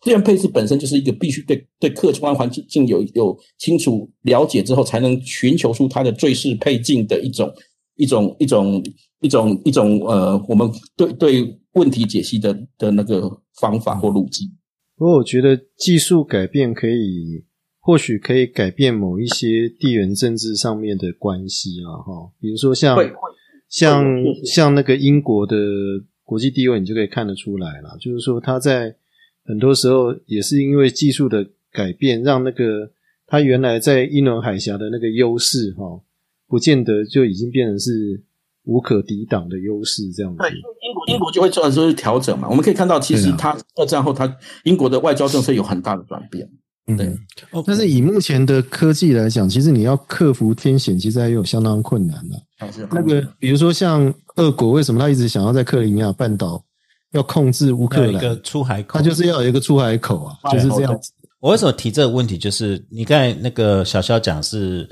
[0.00, 7.50] 资源配置本身就是一个必须对对客观环境有有清楚了解之后，才能寻求出它的最适配境的一种
[7.96, 8.84] 一种一种
[9.20, 13.30] 一种一种呃，我们对对问题解析的的那个
[13.60, 14.48] 方法或路径。
[14.96, 17.44] 不过，我觉得技术改变可以。
[17.84, 22.96] 或许可以改变某一些地缘政治上面的关系啊，哈，比如说像
[23.68, 24.02] 像
[24.42, 25.54] 像那个英国的
[26.24, 27.94] 国际地位，你就可以看得出来了。
[28.00, 28.96] 就是说，他在
[29.44, 32.90] 很多时候也是因为技术的改变，让那个
[33.26, 36.00] 他原来在英伦海峡的那个优势，哈，
[36.48, 38.22] 不见得就已经变成是
[38.64, 40.38] 无可抵挡的优势这样子。
[40.38, 42.48] 对，英国英国就会做出调整嘛。
[42.48, 46.48] 我们可以看到，其实他二战后，他英国的外交政策有很大的转变。
[46.86, 47.16] 对，
[47.66, 52.36] 但是以目前的科技来讲，其实你要克服天险，其实还有相当困难的。
[52.90, 56.62] 那个，比如说像俄国，为什么他一直想要在克里米亚半岛
[57.12, 58.98] 要控制乌克兰一个出海口？
[58.98, 61.10] 他就是要有一个出海口啊，就是这样子。
[61.40, 62.36] 我为什么提这个问题？
[62.36, 64.86] 就是你刚才那个小肖讲是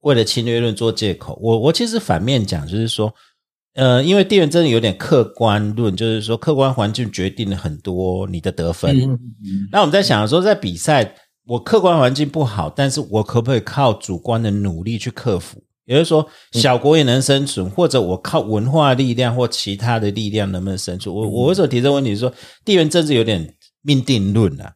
[0.00, 3.10] 为了侵略论做借口，我我其实反面讲，就是说，
[3.72, 9.18] 呃，因为地缘真的有点客观论，就是说客观环境决定了很多你的得分。
[9.72, 11.14] 那我们在想说，在比赛。
[11.48, 15.62] 我客观环境不好，但是我可不可以靠主观的努力去克服？
[15.86, 21.14] 也就是说，小国也能生存，或者我靠文化力量或其他的力量能不能生存？
[21.14, 22.10] 我我为什么提这个问题？
[22.10, 22.30] 是说
[22.66, 24.74] 地缘政治有点命定论啊，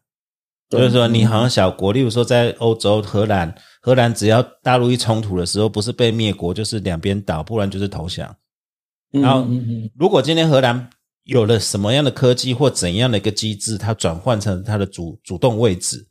[0.70, 8.34] 就是说你好像小国，例如说在欧洲，荷兰，荷兰只要大陆一冲突的时候，不是被灭国，就是两边倒，不然就是投降。
[9.10, 9.46] 然后，
[9.94, 10.88] 如果今天荷兰
[11.24, 16.06] 有了什么样的科技或怎样的一个机制，它转换成它的主主动位置。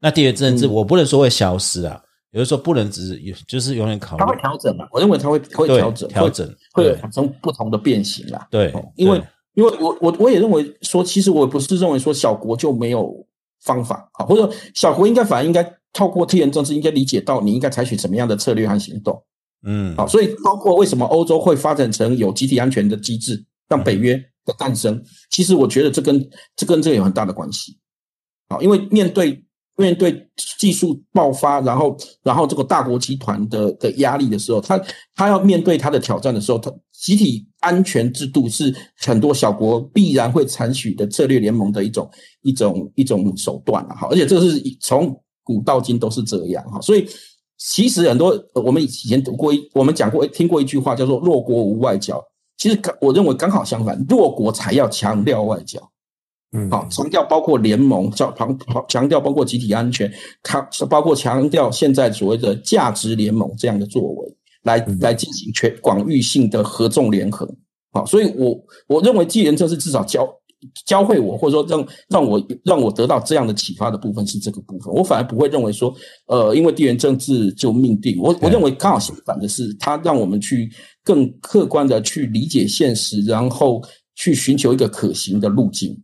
[0.00, 4.86] 那地缘政治我不能说会消失啊，有的时候不能只有就是永远考虑，它会调整嘛？
[4.92, 8.46] 我认为它会会调整，调整会产生不同的变形啦。
[8.50, 9.20] 对，因为
[9.54, 13.12] 因为我我我也认为说，其实我不是认为说小国就没有
[13.62, 19.20] 方法啊，或者小国应该反而应该透过地缘政治，应该理解到你应该采取什么样的策略和行动。
[19.66, 27.76] 嗯，好，所以包括为什么欧洲会发展成有集体安全的机制，让北约的诞生，其实我觉得这跟这跟这有很大的关系。
[28.48, 29.42] 好，因为面对。
[29.78, 34.78] 面对技术爆发，然后然后这个大国集团的的压力的时候，他
[35.14, 42.10] 他要面对他的挑战的时候，他集体安全制度是很多小国必然会采取的策略联盟的一种
[42.42, 47.06] 一种一种手段了哈，而且这是从古到今都是这样哈，所以
[47.56, 52.20] 其实很多我们以前读过一我们讲过听过一句话叫做弱国无外交，
[52.56, 55.80] 其实我认为刚好相反，弱国才要强调外交。
[56.52, 58.58] 嗯，好，强调包括联盟，强强
[58.88, 60.10] 强调包括集体安全，
[60.42, 67.46] 强包括强调现在所谓的价值联盟这样的作为，来来进行全广域性的合纵联合。
[67.92, 70.26] 好，所以我我认为纪元这是至少教
[70.86, 74.92] 教会我，或者说让让我让我得到这样的启发的部分是这个部分。
[74.94, 75.94] 我反而不会认为说，
[76.28, 78.18] 呃，因为地缘政治就命定。
[78.20, 80.70] 我我认为刚好相反的是，它让我们去
[81.04, 83.82] 更客观的去理解现实，然后
[84.16, 85.94] 去寻求一个可行的路径。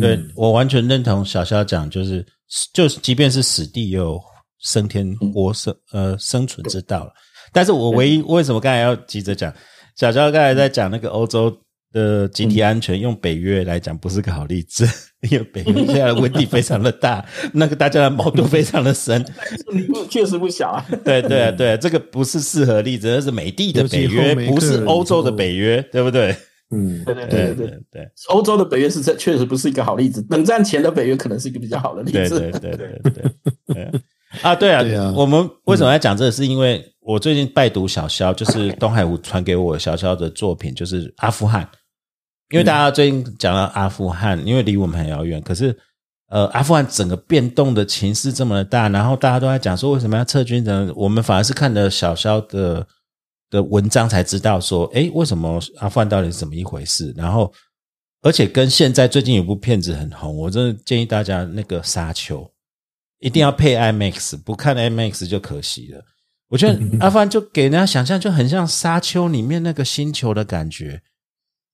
[0.00, 2.24] 对我完全认同小肖讲，就是
[2.72, 4.20] 就是即便是死地，也有
[4.60, 7.12] 升天活生呃生存之道了。
[7.52, 9.52] 但是我唯一为什么刚才要急着讲，
[9.96, 11.50] 小肖刚才在讲那个欧洲
[11.92, 14.86] 的集体安全，用北约来讲不是个好例子，
[15.30, 19.24] 因为北约现在的问题非常的大， 那个大家的矛盾非常的深。
[20.10, 20.84] 确实不小啊。
[21.04, 26.36] 对对啊对啊，这个不是适合例子，而是美帝的北约，不是欧洲的北约，对不对？
[26.70, 32.38] 嗯，对对对对对欧洲的北约是这确实不是一个好例子，冷战前的北约可能是一个比较好的例子。
[32.38, 34.02] 对对对对对对
[34.42, 34.54] 啊！
[34.54, 36.30] 对啊，对啊我们为什么要讲这个？
[36.30, 41.66] 是因为我最近拜读小肖，就是东海吴传给我小肖的作品，就是阿富汗。
[42.50, 45.74] 因为大家最近讲到阿富汗，因为离我们很遥远，可是
[46.28, 50.92] 呃，阿富汗整个变动的情势这么的大，然后大家都在讲说为什么要撤军呢？
[50.94, 52.86] 我们反而是看了小肖的
[53.50, 57.12] 的文章才知道说，诶，为什么阿富汗到底是怎么一回事？
[57.16, 57.52] 然后，
[58.22, 62.42] 而且跟现在最近有部片子很红，我真的建议大家那个《沙丘》
[63.20, 66.04] 一定要配 IMAX，不看 IMAX 就可惜了。
[66.48, 71.02] 我觉得 阿富汗就给人家想象就很像《沙丘》里面那个星球的感觉，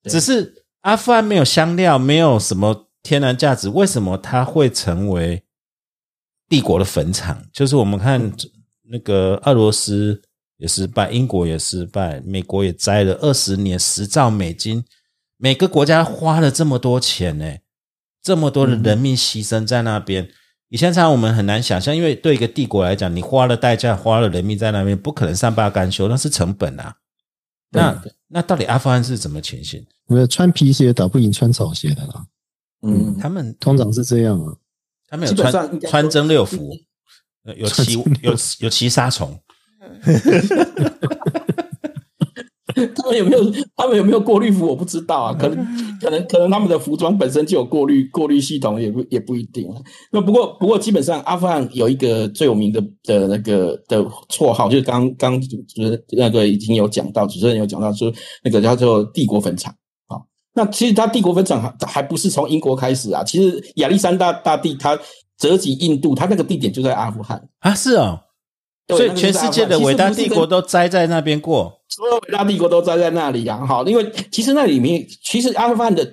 [0.05, 5.45] 只是阿富汗没有香料，没有什么天然价值，为什么它会成为
[6.49, 7.43] 帝国的坟场？
[7.53, 8.33] 就是我们看
[8.91, 10.21] 那个俄罗斯
[10.65, 14.83] 也失败，英国也失败，美国也栽了二十年十兆美金，
[15.37, 17.57] 每个国家花了这么多钱呢、
[18.23, 20.31] 这么多的人命牺牲在那边。
[20.71, 26.97] 以前常常我们很难想象，因为对一个帝国来讲，你花了代价，花了人命在那边，不可能善罢甘休，那是成本啊。
[27.71, 29.85] 那那到底阿富汗是怎么情形？
[30.07, 32.27] 没有穿皮鞋打不赢穿草鞋的啦，
[32.81, 34.57] 嗯，他们通常是这样啊。
[35.09, 36.75] 他们有穿穿针六服，
[37.45, 39.39] 呃有骑有有骑杀虫，
[42.97, 45.57] 他们有没有他们有没有过滤服我不知道啊，可能
[46.01, 49.69] 可能可能他们的服装本身就有过滤过滤系统，也不也不一定。
[50.11, 59.73] 那不过不过基本上阿富汗有一个最有名的的那个的绰号，就是刚刚主持人那个已经有讲到，主持人有讲到说那个叫做帝国坟场
[60.09, 60.19] 啊。
[60.53, 64.99] 那其实它帝国坟场还还不是从英国开始啊，其实亚历山大大帝他
[65.39, 67.41] 折戟印度，他那个地点就在阿富汗。
[67.61, 68.19] 啊，是哦，
[68.89, 71.81] 所以全世界的伟大帝国都栽在那边过。
[71.89, 73.65] 所有伟大帝国都栽在那里啊！
[73.65, 76.07] 哈，因为其实那里面，其实阿富汗的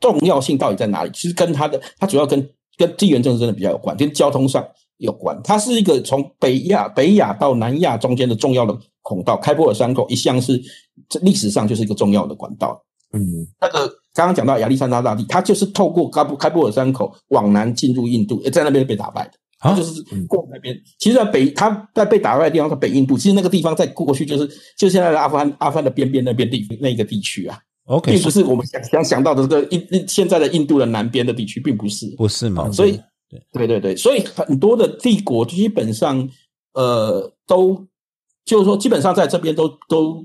[0.00, 1.10] 重要性到底在哪里？
[1.12, 5.38] 其实跟它的，它主要跟跟地缘政治真的比较有关，跟交通上有关。
[5.44, 10.60] 它是一个从北亚北亚到南亚中间的重要的孔道，开普尔山口一向是
[11.08, 12.82] 这历史上就是一个重要的管道。
[13.12, 13.22] 嗯，
[13.60, 19.32] 那个刚刚讲到亚历山大大帝，他就是透过开布开普尔山口往南进入印度，在那边被打败的。
[19.66, 32.06] 他啊就是过那边，其实，在北他在被打败的地方是北印度，其实那个地方在过去就是就现在的阿富汗阿富汗的边边那边地那个地区啊，OK，并不是我们想想想到的这个印印现在的印度的南边的地区，并不是。
[32.16, 32.70] 不是嘛？
[32.70, 32.98] 所以
[33.52, 36.28] 对对对，所以很多的帝国基本上
[36.74, 37.86] 呃都
[38.44, 40.24] 就是说，基本上在这边都都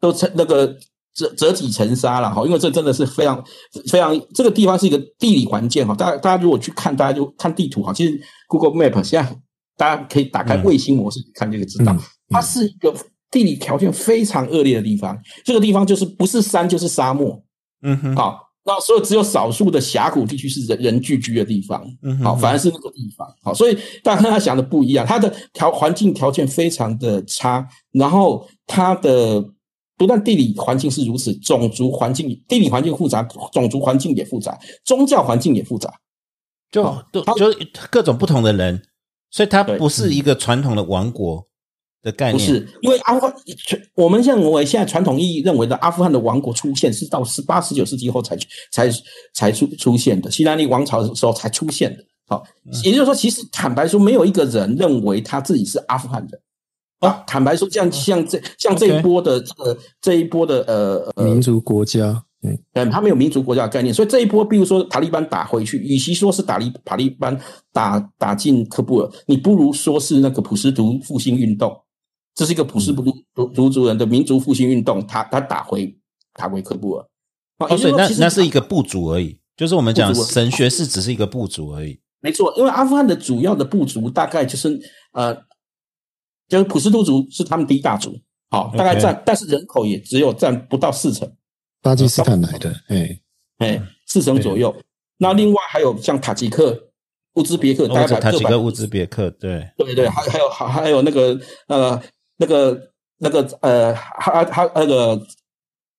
[0.00, 0.76] 都成那个
[1.16, 3.42] 折折戟沉沙了哈，因为这真的是非常
[3.90, 9.36] 非常这个地方是一个地理环境哈，大家大家如果去看，大家就看地图哈，其实 Google Map 现在
[9.78, 10.64] 大家可以打开嗯。
[10.64, 12.94] 卫星模式看这个知道，嗯它是一个
[13.30, 17.42] 地理条件非常恶劣的地方，这个地方就是不是山就是沙漠，
[17.82, 29.42] 嗯哼，好，那所以只有少数的峡谷地区是人人聚居的地方，嗯哼好，反而是那个地方，好，所以大家跟他想的不一样，它的条环境条件非常的差，然后它的
[29.96, 35.92] 不但地理环境是如此，种族环境地理环境复杂，种族环境也复杂，宗教环境也复杂，
[36.70, 36.84] 就
[37.36, 38.82] 就是各种不同的人，
[39.30, 41.46] 所以它不是一个传统的王国
[42.02, 43.34] 的概念，不是，因为阿富汗，
[43.94, 48.36] 我们认为现在传统意义认为的阿富汗的王国出现是到十八、十九世纪后才
[48.70, 48.90] 才
[49.32, 52.04] 才出出现的，希拉里王朝的时候才出现的。
[52.28, 52.44] 好，
[52.84, 56.40] 也就是说，其实坦白说，没有一个人认为他自己是阿富汗人。
[57.00, 67.38] 啊，坦白说，像像这像这一波的这个这一波的呃呃民族国家，嗯，嗯，他没有民族国家的概念，所以这一波，比如说塔利班打回去，与其说是打利塔利班
[67.72, 71.78] 打打进喀布尔，你不如说是那个普什图复兴运动，
[72.34, 73.04] 这是一个普什图
[73.34, 75.94] 图图族人的民族复兴运动，他他打回
[76.34, 77.06] 打回喀布尔。
[77.58, 81.98] 啊哦，所以那那是一个部族而已，就是我们讲神学是只是一个部族而已。
[82.20, 84.78] 没错，因为阿富汗的主要的部族大概就是
[85.12, 85.36] 呃，
[86.48, 88.18] 就是普什图族是他们第一大族，
[88.50, 91.30] 好，大概占，但是人口也只有占不到四成。
[91.82, 93.18] 巴基斯坦来的，哎，
[93.58, 94.74] 哎，四成左右。
[95.18, 96.90] 那另外还有像塔吉克、
[97.34, 102.00] 乌兹别克，大概塔吉克、乌兹别克，对，对对，还还有还还有那个呃
[102.36, 105.20] 那个那个呃哈哈那个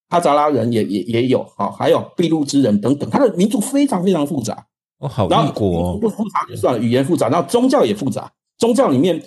[0.09, 4.65] 哈扎拉人也也也有啊，还有俾路支人等等，他的民族非常非常复杂。
[4.99, 8.31] 哦，好异国哦，不复杂就算了，语言复杂，然后宗教也复杂。
[8.57, 9.23] 宗教里面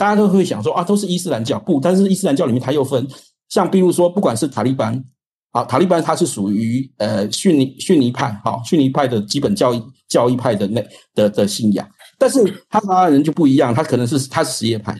[0.00, 3.06] 大家都会想说啊，都是伊斯兰教，不，但是伊斯兰教里面它又分，
[3.50, 5.04] 像比如说，不管是塔利班
[5.52, 10.82] 啊，塔利班它是属于呃逊尼逊尼派，哈、逊尼派的基本教义教义派的那
[11.14, 11.86] 的的信仰，
[12.18, 14.98] 但是哈萨拉人就不一样，他可能是他是什叶派，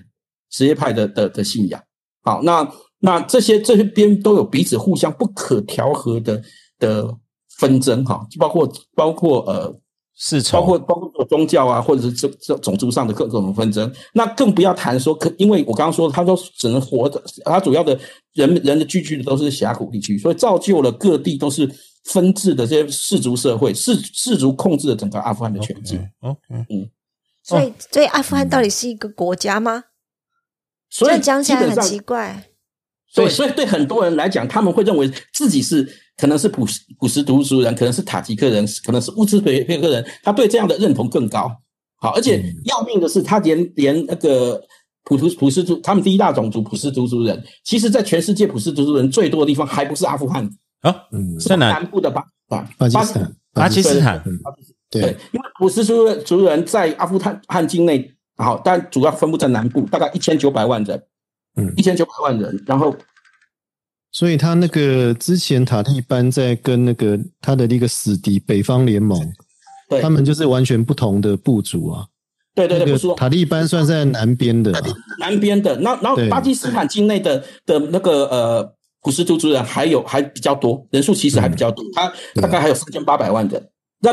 [0.51, 1.83] 什叶派的的的信仰。
[2.23, 6.43] 好，那那这些这些边都有彼此互相不可调和的
[6.79, 7.17] 的
[7.57, 9.75] 纷争，哈，就包括包括呃
[10.23, 17.99] 世仇，包括包括宗教啊，或者是这这种族上的各种纷争，那更不要谈说可，因为我刚刚说，他都只能活着，他主要的
[18.35, 21.67] 人人的聚居的都是峡谷地区，所以造就了各地都是
[22.05, 25.99] 分治的这些氏族社会，氏氏族控制了整个阿富汗的全境。
[26.21, 26.39] OK，
[27.43, 29.85] 所以，所以阿富汗到底是一个国家吗？
[30.91, 32.45] 所以这样讲起来很奇怪。
[33.15, 35.89] 对，所以对很多人来讲，他们会认为自己是
[36.21, 41.51] 可能是普什普什图族人，可能是塔吉克人，可能是乌兹别克人，他对这样的认同更高。
[41.97, 44.63] 好，而且要命的是，他连连那个
[45.05, 50.49] 普图普什族，他们第一大种族普什图族人，其实在全世界普什图族人最多的地方，还不是阿富汗，
[50.83, 51.57] 啊，嗯，是？
[51.57, 54.39] 南部的巴啊巴基斯坦，巴基斯坦嗯。
[54.91, 61.03] 对对，，因为普什族族人在阿富汗汗境内，好，但主要分布在南部，大概一千九百万人，
[61.57, 61.73] 嗯。
[61.77, 62.95] 一千九百万人，然后
[64.13, 69.19] 所以他那个之前塔利班在跟那个他的那个死敌北方联盟，
[69.89, 70.01] 对。
[70.01, 72.07] 他们就是完全不同的部族啊。
[72.53, 74.81] 对对对，那不是说塔利班算在南边的啊，
[75.21, 83.71] 南边的，那然后巴基斯坦境内的的那个呃普什图族人还有还比较多，人数其实还比较多，他大概还有三千八百万人。
[84.01, 84.13] 那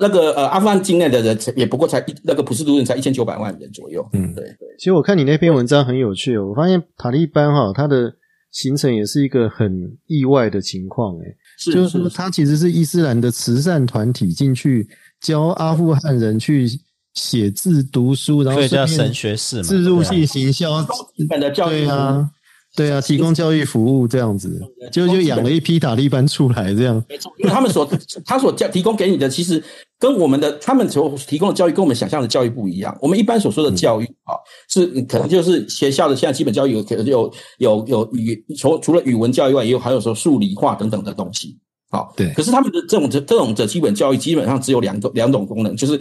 [0.00, 4.08] 那个呃阿富汗境内的人也不过才一那个普什图人才一千九百万人左右。
[4.14, 4.34] 嗯。
[4.34, 4.56] 对对。
[4.78, 8.10] 其实我看你那篇文章很有趣哦，我发现塔利班哈，他的
[8.54, 11.16] 形成也是一个很意外的情况，
[11.58, 14.88] 就是说他其实是伊斯兰的慈善团体进去
[15.20, 16.68] 教阿富汗人去
[17.14, 20.80] 写字读书，然后所以叫顺便神学士嘛，自入性行销，
[21.16, 22.30] 日本的教育对啊，
[22.76, 24.60] 对啊，提供教育服务这样子，
[24.90, 27.88] 就就养了一批塔利班出来这样，没错，因为他们所
[28.24, 29.62] 他所教提供给你的，其实
[29.98, 32.96] 跟我们的他们所提供的教育跟我们想象的教育不一样。
[33.00, 34.34] 我们一般所说的教育啊，
[34.68, 41.56] 是可能就是学校的现在基本教育有可能有有有语除除了语文教育外，也有还有说数理化等等的东西。
[41.90, 42.32] 好，对。
[42.32, 46.00] 可是他们的这种这种的基本教育基本上只有两个两种功能，就是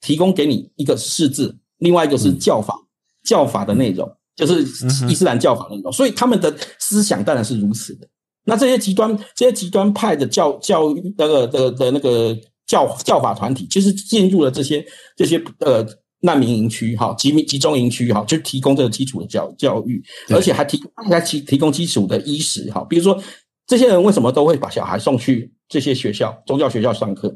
[0.00, 2.76] 提供给你一个识字，另外一个是教法，
[3.24, 4.62] 教法的内容就是
[5.08, 8.08] 伊斯兰教法的内容，所以他们的思想当然是如此的。
[8.44, 14.84] 那这些极端、这些极端派的教教育那个的的那个教教法团体，就是进入了这些
[15.16, 15.86] 这些呃
[16.22, 22.84] 难民营区哈、集集中营区哈，就提供这个基础的教教育，而且还提还提提供基础的衣食哈。
[22.88, 23.22] 比如说，
[23.66, 27.32] 这些人为什么都会把小孩送去这些学校宗教学校上课？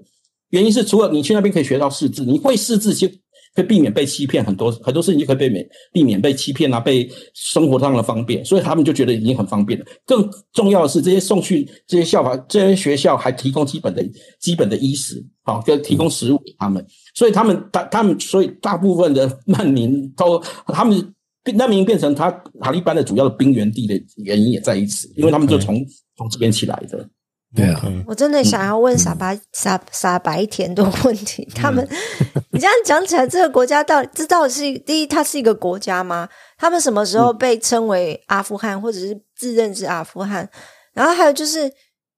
[0.50, 3.08] 原因是除了你去那边可以学到识字，你会识字就
[3.56, 9.86] 可以避免被欺骗，很多很多事情就可以避免避免被欺骗啊，被生活上的方便，所以他们就觉得已经很方便了。
[10.04, 14.04] 更重要的是，这些送去这些校法这些学校还提供基本的
[14.38, 21.12] 基本的衣食，好，就提供食物给他们，所以他们他他们所以大部分的难民都他们。
[21.54, 22.28] 难民变成他
[22.60, 25.76] 塔利班的主要的兵源地的原因也在于此，因为他们就从
[26.16, 27.08] 从这边起来的。
[27.54, 31.86] 对啊，我真的想要问傻白傻傻白甜的问题，他们，
[32.52, 36.28] 你这样讲起来，这个国家到底这到底是第一，它是一个国家吗？
[36.58, 40.48] 他们什么时候被称为阿富汗，或者是自认是阿富汗？
[40.92, 41.70] 然后还有就是，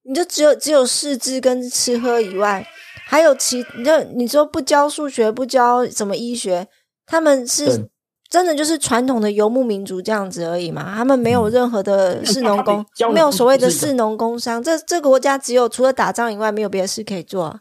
[0.05, 2.67] 你就只有只有识字跟吃喝以外，
[3.07, 6.67] 还有其你就你说不教数学，不教什么医学，
[7.07, 7.89] 他们是对
[8.29, 10.95] 真的就是传统的游牧民族这样子而已嘛？
[10.95, 14.63] 他们没有任何的士农工没有所谓的士农工商。
[14.63, 17.59] 这这个国家只有除了打仗以外，没有别的事可以做啊。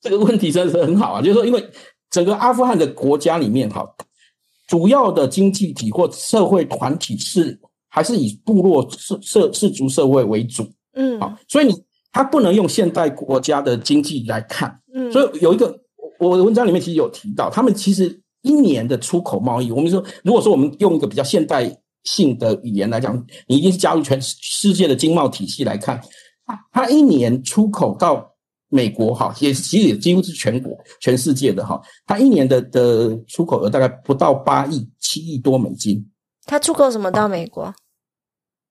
[0.00, 1.70] 这个问题真的是很好啊，就是说，因为
[2.10, 3.86] 整个阿富汗的国家里面，哈，
[4.66, 7.58] 主要的经济体或社会团体是
[7.88, 11.74] 还是以部落社社氏族社会为主嗯啊，所以你
[12.12, 15.78] 他不能用现代国家的经济来看，嗯，所以有一个
[16.18, 21.70] 我我的文章里面其实有提到，他们其实一年的出口贸易，我们说，如果说我们用一个比较现代
[22.04, 23.14] 性的语言来讲，
[23.46, 26.00] 你一定是加入全世界的经贸体系来看，
[26.46, 28.34] 它它一年出口到
[28.68, 36.10] 美国哈，也其实也几乎是全国全世界的哈，它一年的的出口额大概不到八亿七亿多美金，
[36.46, 37.74] 它出口什么到美国？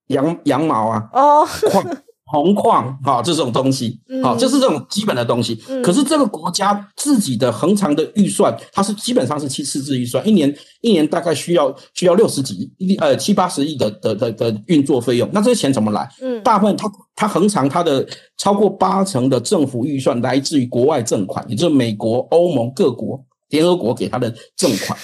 [0.08, 1.84] 羊羊毛啊，哦，矿、
[2.30, 5.60] 铜矿，啊、这种东西，好、嗯就是这种基本的东西。
[5.68, 15.28] 嗯可是这个国家自己的恒常的预算，它是基本上是七赤字预算，一年一年大概需要需要六十几亿呃七八十亿的的的的运作费用。
[15.32, 16.08] 那这些钱怎么来？
[16.20, 18.06] 嗯大部分它它恒常它的
[18.38, 24.98] 超过八成的政府预算来自于国外赠款，也就是美国、欧盟各国、联合国给它的赠款。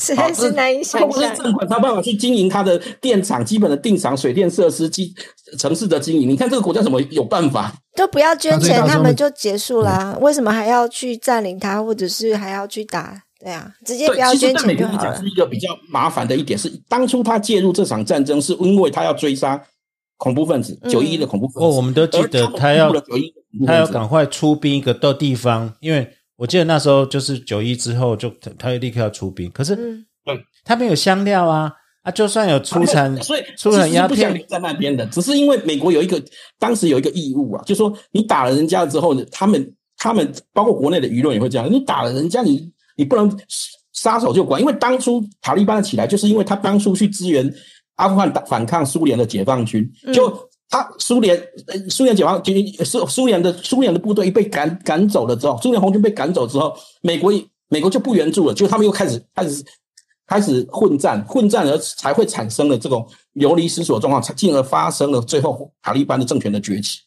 [0.00, 1.08] 实在是难以想象。
[1.10, 5.14] 过这政府，他有办法去经营他的电厂、基本的电厂、水电设施、基
[5.58, 6.28] 城市的经营。
[6.28, 7.72] 你看这个国家怎么有办法？
[7.94, 10.16] 就不要捐钱，他们就结束啦。
[10.20, 13.22] 为什么还要去占领它，或者是还要去打？
[13.38, 15.26] 对啊，直接不，要捐钱就好了是。
[15.26, 19.62] 一个比较麻烦的一点，是当初他介入这场战争，是因为他要追杀
[20.18, 21.60] 恐怖分子，嗯九一一的恐怖分子。
[21.60, 26.06] 哦，我们都记得他要们介入了911的恐怖分子他要赶快出兵一个到地方，因为
[26.40, 30.06] 我记得那时候就是九一之后就他他立刻要出兵，可是嗯，
[30.64, 31.70] 他没有香料啊
[32.02, 36.18] 啊，就算有出产，所以出产鸦其实不想片留在那边的，只是因为美国有一个
[36.58, 43.30] 当时有一个义务啊，就说你打了人家之后呢，他们他们包括国内的舆论也会这样，你打了人家，你你不能
[43.92, 47.52] 撒手就管，因为当初塔利班的起来，就是因为他当初去支援
[47.96, 50.14] 阿富汗打反抗苏联的解放军，嗯。
[50.14, 57.32] 就他苏联呃苏联解放军苏苏联的苏联的部队被赶赶走了之后，苏联红军被赶走之后，美国
[57.68, 59.64] 美国就不援助了，就他们又开始开始
[60.26, 67.00] 开始混战，混战而才会产生了这种流离失所状况，才进而发生了最后塔利班的政权的崛起。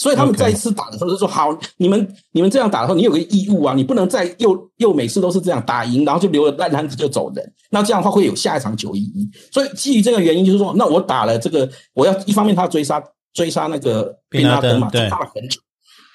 [0.00, 7.52] 所以他们再一次打的时候就说：“好，你们你们这样打的时候，你有个义务啊，你不能再又又每次都是这样打赢，然后就留了烂摊子就走人。
[7.68, 9.28] 那这样的话会有下一场九一一。
[9.52, 13.02] 所以基于这个原因，就是说，那我打了这个，我要一方面他要追杀
[13.34, 15.60] 追杀那个宾拉登宾拉登嘛，对追杀了很久。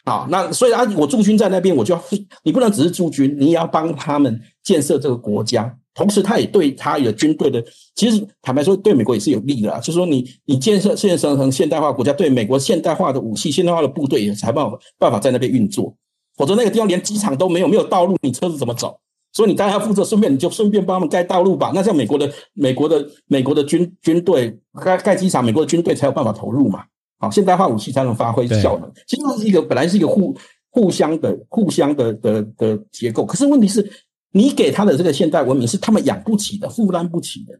[0.06, 2.04] 好，那所以啊，我驻军在那边，我就要
[2.44, 5.76] 你不能只是驻军，你也要帮他们建设这个国家。
[5.96, 7.64] 同时，他也对他有军队的，
[7.96, 9.80] 其实坦白说，对美国也是有利的啦。
[9.80, 15.96] 就是说你，你建设建设成现代化国家，对美国现代化的武器、现代化的部队也才办办法在那边运作。
[16.36, 19.00] 否则那个地方连机场都没有，没有道路，你车子怎么走？
[19.32, 21.72] 所以你当然要负责，顺便你就顺便帮他们盖道路吧。
[21.74, 26.84] 那像美国的美国的美国的军军队盖盖机场，美国的军队才有办法投入嘛。
[27.18, 28.92] 好，现代化武器才能发挥效能。
[29.08, 30.38] 其实它是一个本来是一个互
[30.70, 33.90] 互相的互相的的的结构，可是问题是，
[34.32, 37.58] 你给他的这个现代文明是他们养不起的，负担不起的。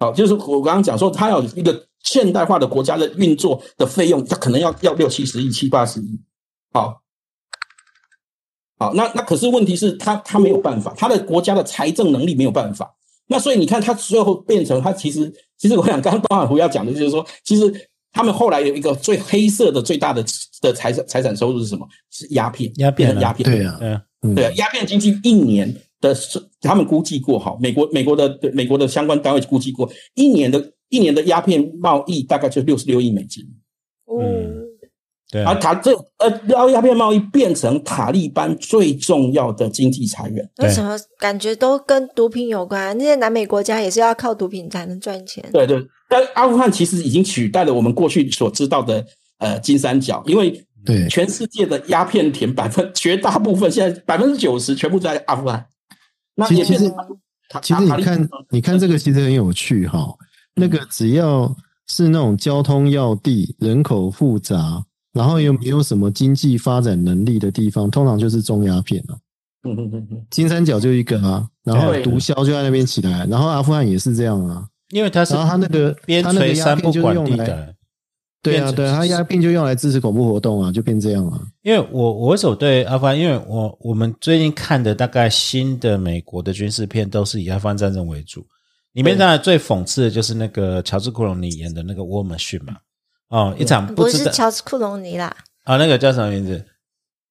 [0.00, 6.20] 好，就是我刚刚讲说，他要有一个现代化的国家的运作的费用，他可能要要六七十亿、七八十亿。
[6.72, 7.00] 好，
[8.78, 12.96] 好，那那可是问题是他他没有办法，他的国家的财政能力没有办法。
[13.26, 20.24] 那所以你看，他最后变成他其实其实我想刚刚东海湖要讲的就是说，其实他们后来有一个最黑色的最大的
[20.60, 21.86] 的财产财产收入是什么？
[22.10, 23.50] 是鸦片，鸦片啊变成鸦片。
[23.50, 33.44] 对啊，对啊，嗯对啊，鸦片经济一年的是他们估计过哈，美国美国的美国的相关单位估计过，一年的一年的鸦片贸易大概就六十六亿美金，
[34.06, 34.66] 嗯，
[35.30, 40.50] 对啊，而塔这呃鸦片贸易变成塔利班最重要的经济财源。
[40.56, 42.96] 对为什么感觉都跟毒品有关？
[42.98, 45.48] 那些南美国家也是要靠毒品才能赚钱。
[45.52, 49.06] 对对，但阿富汗其实已经取代了我们过去所知道的
[49.38, 55.64] 呃金三角，因为对全世界的鸦片田百分绝大部分现在百分之九十全部在阿富汗，
[56.34, 56.92] 那其实也变成
[57.48, 60.12] 塔其实你看，你看这个其实很有趣哈。
[60.56, 61.54] 那个只要
[61.86, 69.18] 是那种交通要地、人口复杂，然后又没有什么经济发展能力的地方，通常就是种鸦片了。
[69.62, 74.66] 嗯嗯嗯嗯，金三角就一个啊，然后毒枭就在那边起来，然后阿富汗也是这样啊。
[74.90, 77.74] 因为它是然后他那个边他那个鸦陲山不片就管地用来，带。
[78.42, 81.42] 对啊，对啊，他鸦片就用来支持恐怖活动啊，就变这样啊。
[81.60, 83.18] 因为我我为什么对阿富汗？
[83.18, 88.46] 因为我我们最近看的大概新的美国的军事片都是以阿富汗战争为主，
[88.94, 92.76] 里面当然最讽刺的就是那个乔治·库隆尼演的那个《War Machine》嘛，
[93.28, 96.64] 哦，一场不知道是乔治·库隆尼啦，啊，那个叫什么名字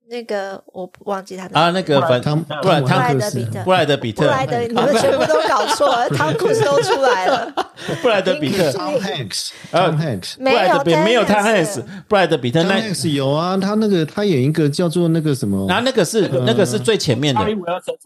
[0.09, 1.69] 那个我忘记他的啊？
[1.69, 3.63] 那个反汤布莱布莱汤德比特。
[3.63, 7.53] 布莱德比特，布莱德，你们全部都搞错了， 汤库斯都出来了，
[8.01, 17.41] 布莱德比特，Tom Hanks，Hanks，布莱德比没有他 Hanks 布莱德比特，Hanks 有啊，他那个他演一个叫做那个什么，然后那个是那个是最前面的。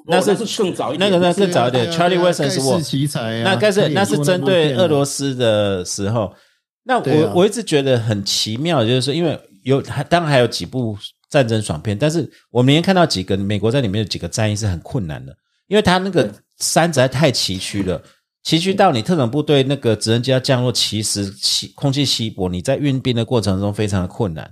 [0.08, 6.34] 那是是更早一点，那个那更早一点，Charlie Wilson 是我盖世奇才啊，那该是那是针对俄罗斯的时候，
[6.84, 10.97] 那我我一直觉得很奇妙，就是说，因为有还当然还有几部
[11.34, 18.00] 战争爽片，但是我们也看到几个美国在里面有几个战役是很困难的，因为它那个山实在太崎岖了。
[18.46, 24.48] 崎岖到你特种部队那个直升机要降落，其实稀空气稀薄，你在运兵的过程中非常的困难。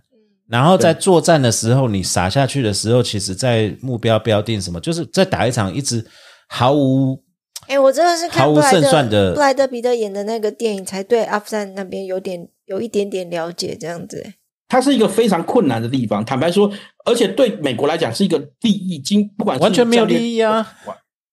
[0.50, 6.04] 然后在作战的时候，你撒下去的时候，其实在目标标定什么，就是在打一场一直
[6.48, 7.22] 毫无
[7.68, 14.34] 哎、我真的是看毫无布莱德胜算的布莱德彼特演的那个电影，才对阿富汗那边有点有一点点了解，这样子。
[14.72, 16.24] 它是一个非常困难的地方。
[16.24, 16.72] 坦白说，
[17.04, 20.66] 而且对美国来讲是一个利益经，不管是完全没有利益啊。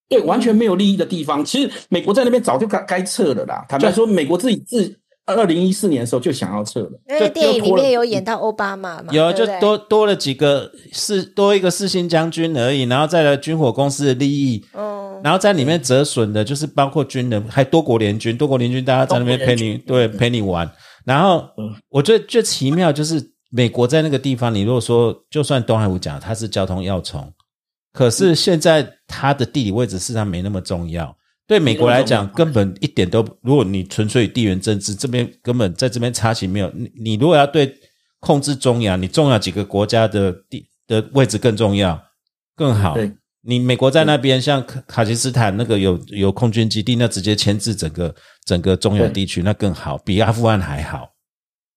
[0.08, 3.64] 对，完全没有利益的地方，其实美国在那边早就该该撤了啦。
[3.68, 20.68] 坦白说，美国自己自二零一四年的时候就想要撤了，因为电影里面有演到奥巴马嘛，有就多多了几个四多一个四星将军而已，然后再来军火公司的利益，嗯，然后在里面折损的就是包括军人，还多国联军，多国联军大家在那边陪你对陪你玩。
[21.08, 27.32] 然后嗯我觉得最奇妙就是美国在那个地方，你如果说就算东海湖讲它是交通要冲，
[27.94, 31.16] 可是现在它的地理位置事实上没那么重要。
[31.46, 36.70] 对美国来讲，根本一点都，如果你纯粹地缘政治这边根本在这边插旗没有。
[36.74, 37.74] 你你如果要对
[38.20, 41.98] 控制中亚，你重要几个国家的地的位置更重要
[42.54, 42.94] 更好。
[43.44, 48.14] 对，你美国在那边，像卡卡基斯坦那个有有空军基地，那直接牵制整个
[48.44, 51.10] 整个中亚地区，那更好，比阿富汗还好。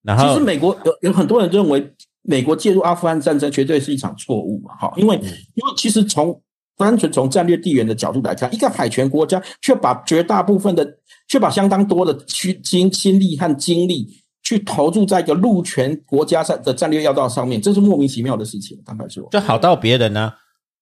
[0.04, 1.94] 然后其实美国有有很多人认为
[2.24, 6.42] 美国介入阿富汗战争绝对是一场错误嘛，哈，因为因为其实从
[6.78, 10.98] 单纯从战略地缘的角度来看，一个海权国家却把绝大部分的，
[11.28, 14.08] 却把相当多的去精心力和精力
[14.42, 18.82] 去投注在一个陆权国家上的战略要道上面，这是莫名其妙的事情。
[18.84, 20.34] 坦白说，就好到别人呢、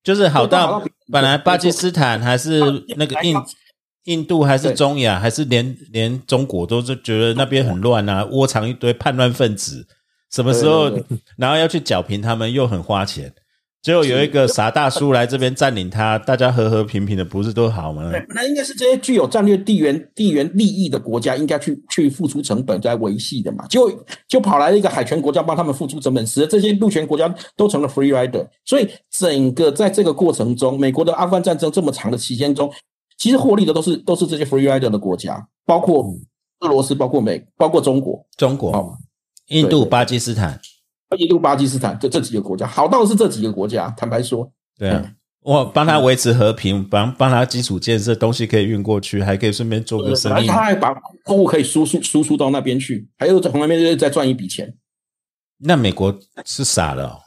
[0.10, 3.36] 就是好到本来巴基斯坦还是那个印
[4.06, 9.86] 印度还是中亚还是连连中国都是觉得那边很乱啊，窝藏一堆叛乱分子，
[10.32, 10.92] 什么时候
[11.38, 13.32] 然后要去剿平他们又很花钱，
[13.82, 18.12] 结果有一个傻大叔来这边占领他，大家和和平平的，不是都好吗？
[18.12, 23.90] 对，那应该是这些具有战略地缘地缘利益的国家应该去去付出成本在维系的嘛，就
[24.28, 28.46] 就跑来了一个海权国家帮他们付出成本，使得这些陆权国家都成了 free rider。
[28.66, 32.70] 所以整个在这个过程中，美国的阿富汗战争这么长的期间中，
[33.18, 36.06] 其实获利的都是都是这些 free rider 的国家，包括
[36.60, 38.98] 俄罗斯，包括美，包括中国，中国、哦。
[39.48, 40.60] 印度、巴基斯坦，
[41.18, 43.90] 印度、巴基斯坦这这几个国家，好到是这几个国家。
[43.98, 50.48] 坦白说，对啊嗯，我帮他维持和平，帮帮他基础建设，东西可以运过去，还可以顺便做个生意。
[50.48, 50.94] 他还把
[51.26, 54.74] 货物可以输出输出到那边去，还有从那边再赚一笔钱。
[55.58, 57.20] 那美国是傻了、哦，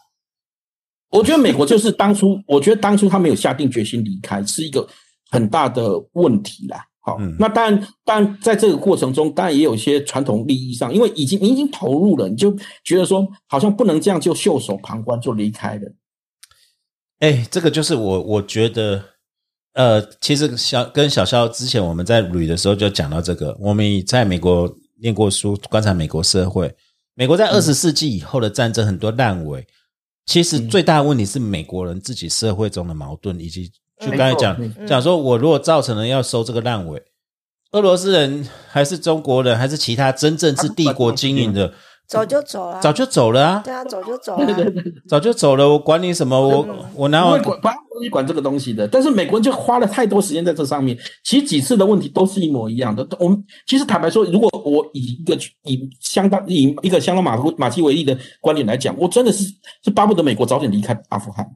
[1.10, 4.86] 我觉得美国就是当初，我觉得当初他没有下定决心离开，是一个
[5.30, 6.86] 很大的问题啦。
[7.04, 7.36] 好，嗯。
[7.38, 15.92] 那当然，当然在这个过程中，当然也有一些传统利益上，因为已经你已经投入了，你就觉得说好像不能这样就袖手旁观就离开了。
[17.18, 19.04] 哎，这个就是我我觉得，
[19.74, 26.74] 呃，其实小跟小肖之前我们在捋的时候就讲到这个，我们在美国念过书，观察美国社会，
[27.14, 29.66] 美国在二十世纪以后的战争很多烂尾，
[30.26, 37.02] 其实最大的问题是美国人自己社会中的矛盾，以及就刚才讲讲说，我如果造成了要收这个烂尾，
[37.72, 41.72] 俄罗斯人还是中国人还是其他真正是帝国经营的，
[42.06, 44.72] 早就走了，早就走了啊，对啊，早就走 了。
[45.08, 48.86] 早就走了，我管你什么，我我哪有管不会管这个东西的。
[48.88, 53.06] 但是美国人就花了太多时间在这上面，其实几次的问题都是一模一样的。
[53.20, 55.34] 我们其实坦白说，如果我以一个
[55.64, 59.44] 以相当以一个相当马夫马基维利的观点来讲，我真的是
[59.84, 61.46] 是巴不得美国早点离开阿富汗。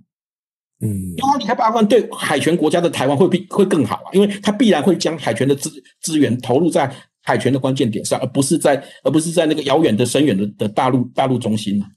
[0.80, 5.70] 嗯，因为他离开阿富汗对海权国家的台湾会比会更好啊，因为他必然会将海权的资
[6.02, 11.88] 资源投入在海权的关键点上，而不是在而不是在那个遥远的深远的的大陆大陆中心啊。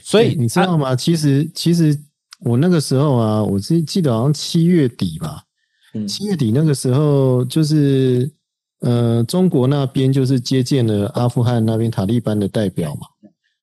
[0.00, 0.94] 所以你知道吗？
[0.94, 1.98] 其实其实
[2.40, 5.42] 我那个时候啊，我记记得好像七月底吧，
[5.94, 8.32] 嗯七月底那个时候就是
[8.80, 13.00] 呃，中国那边就是接见了阿富汗那边塔利班的代表嘛。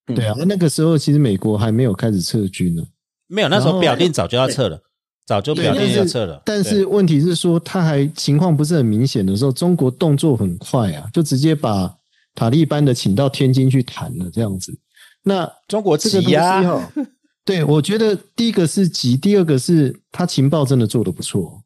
[0.08, 2.84] 嗯对啊，那个时候其实美国还没有开始撤军呢。
[3.30, 4.82] 没有，那时候表定早就要撤了，
[5.26, 6.42] 早就表定要撤了。
[6.44, 11.96] 但是问题是说，他还情况不是很明显的时候，中国动作很快啊，就直接把
[12.34, 14.78] 塔利班的请到天津去谈了，这样子。
[15.24, 17.08] 那中国这个东西
[17.46, 21.62] 对我觉得第一个是急，第二个是他情报真的做得不错，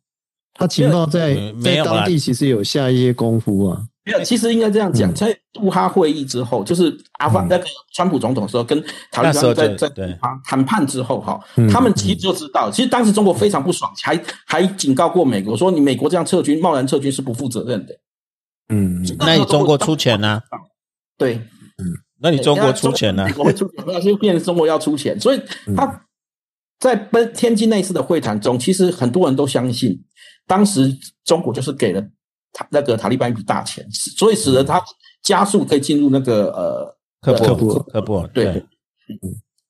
[0.54, 3.86] 他情报在在当地其实有下一些功夫啊。
[4.06, 5.14] 没有，其实应该这样讲，嗯。
[5.14, 7.50] 在杜哈会议之后，就是阿富汗嗯。
[7.50, 8.82] 那个川普总统的时候，跟
[9.12, 17.94] 塔利班在在谈判之后，哈嗯，他们其实就知道，其实当时中国非常不爽，还还警告过美国说，你美国这样撤军，贸然撤军是不负责任的。
[18.70, 20.42] 嗯，那你中国出钱呢、
[21.18, 21.36] 对，
[21.78, 21.86] 嗯
[22.20, 23.24] 那你中国出钱啊？
[23.24, 25.76] 呐、美国会出钱，那就变成中国要出钱，所以嗯。
[25.76, 26.02] 他
[26.80, 29.98] 在奔天津那次的会谈中，其实很多人都相信，
[30.46, 30.94] 当时
[31.24, 32.04] 中国就是给了
[32.54, 34.82] 塔那个塔利班一笔大钱，所以使得他
[35.22, 38.66] 加速可以进入那个呃科科布布科布对对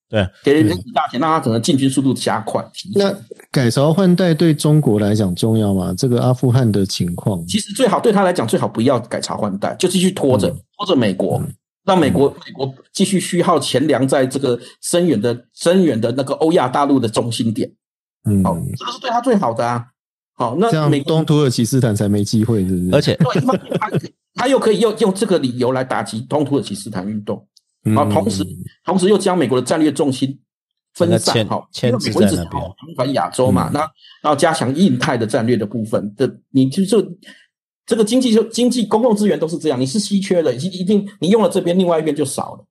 [0.10, 2.64] 对，给了一笔大钱，让他可能进军速度加快。
[2.94, 3.12] 那
[3.50, 5.92] 改朝换代对中国来讲重要吗？
[5.98, 11.42] 这个阿富汗的情况，其实最好对他来讲，最好不要改朝换代，就继续拖着、嗯拖着美国，
[11.86, 17.72] 让美国美国继续虚耗钱粮在这个深远的深远的那个欧亚大陆的中心点。
[18.26, 19.86] 嗯，好、这个是对他最好的啊。
[20.36, 22.90] 好，这样那美国东土耳其斯坦才没机会，是不是？
[22.92, 23.42] 而且对
[23.78, 23.92] 他
[24.34, 27.38] 他又可以用用这个理由来打击东土耳其斯坦运动，
[27.96, 28.44] 啊，同时
[28.84, 30.40] 同时又将美国的战略重心
[30.96, 33.80] 分散，好，因为美国一直好重返亚洲嘛，那
[34.24, 37.08] 然后加强印太的战略的部分的，你就就
[37.86, 42.66] 这个经济就经济公共资源都是这样，你是稀缺的，一一定你用了这边，另外一边就少了。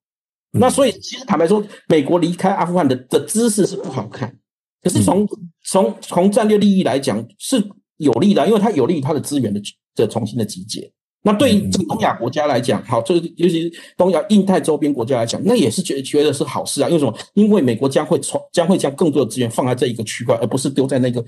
[0.50, 4.36] 那所以其实坦白说，美国离开阿富汗的的姿势是不好看，
[4.83, 5.26] 可是从
[5.64, 7.62] 从从战略利益来讲是
[7.99, 9.61] 有利的，因为它有利于它的资源的
[9.95, 10.91] 的重新的集结。
[11.22, 16.89] 那对于这个东亚国家来讲，好，这个尤其是东亚、印太周边国家来讲，那也是觉觉得是好事啊。
[16.89, 17.16] 因为什么？
[17.35, 21.24] 因为美国将会从将会将更多的资源放在这一个区块，而不是丢在那个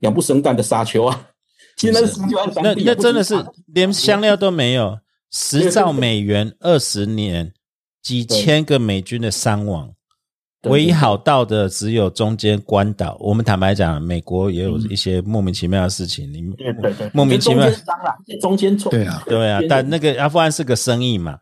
[0.00, 1.28] 养不生蛋的沙丘啊。
[1.78, 2.20] 其实那是
[2.62, 3.34] 那那真的是
[3.68, 4.98] 连香料都没有，
[5.30, 7.52] 十兆美元二十年。
[8.00, 9.92] 几千个美军的伤亡，
[10.64, 13.16] 唯一好到的只有中间关岛。
[13.20, 16.28] 我们坦白讲，美国也有一些莫名其妙的事情。
[16.32, 18.90] 你对对对，莫名其妙伤了，中间错。
[18.90, 19.60] 对啊，对啊。
[19.68, 21.38] 但那个阿富汗是个生意嘛，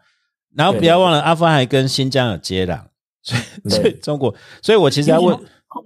[0.55, 2.79] 然后不要忘了，阿富汗还跟新疆有接壤，
[3.23, 5.35] 所以所以中国，所以我其实要问，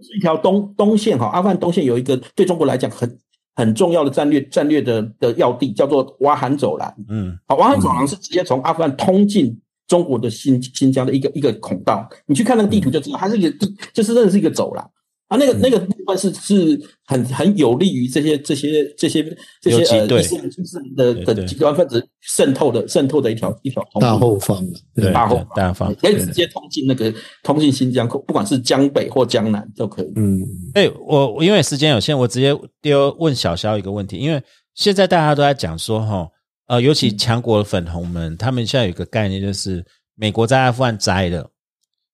[0.03, 3.19] 是一条东东线哈，阿富汗东线有一个对中国来讲很
[3.55, 6.93] 很重要的战略战略的的要地，叫做瓦罕走廊。
[7.09, 9.57] 嗯，好，瓦罕走廊是直接从阿富汗通进。
[9.91, 13.51] 中国的新新疆的一个一个孔道，你去看那个地图就知道，它是一个
[13.93, 14.89] 就是真的是一个走廊。
[15.27, 15.37] 啊。
[15.37, 20.37] 那个那个部分是是很很有利于这些这些这些这些呃伊斯
[20.79, 24.65] 兰的的极端分子渗透的渗透的一条一条大后方，
[24.95, 25.13] 对。
[25.13, 27.13] 大后大方可以直接通进那个
[27.43, 30.13] 通进新疆，不管是江北或江南都可以。
[30.15, 30.41] 嗯，
[30.75, 34.41] 哎，我因为时间有限，我直接丢问小肖一个问题，因为
[34.77, 36.29] 现在大家都在讲说哈。
[36.71, 41.51] 呃，尤其强国的粉红们，他们现在有一个概念，就是美国在阿富汗栽了，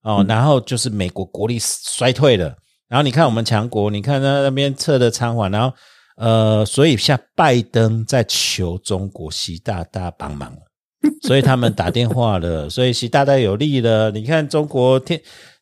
[0.03, 2.57] 哦，然后就是美国国力衰退了，
[2.89, 5.77] 然后你看我们强国，你看他那边撤的仓皇，然后
[6.17, 10.57] 呃，所以像拜登在求中国习大大帮忙
[11.21, 14.11] 所以他们打电话了，所以习大大有利了。
[14.11, 15.21] 你看中国天，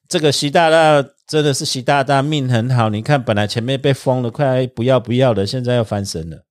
[0.08, 6.44] 这个习大大真的是习大大命很好，你看本来前面被封了，快不要不要的，现在要翻身了。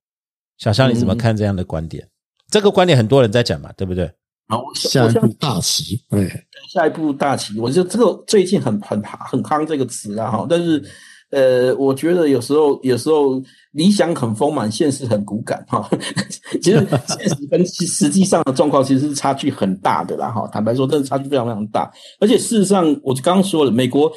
[0.57, 2.05] 小肖，你怎么看这样的观点？
[2.53, 4.05] 这个观点很多人在讲嘛，对不对？
[4.47, 6.29] 好，下一步大棋，对，
[6.71, 10.83] 下一步大棋，我觉得这个最近很很很夯这个词啊，哈，但是
[11.31, 13.41] 呃，我觉得有时候有时候
[13.71, 15.89] 理想很丰满，现实很骨感，哈，
[16.61, 24.11] 其实现实跟实际上的状况其实是差距很大的啦，哈，坦白说，真的差距非常非常大，而且事实上，我刚刚说了，美国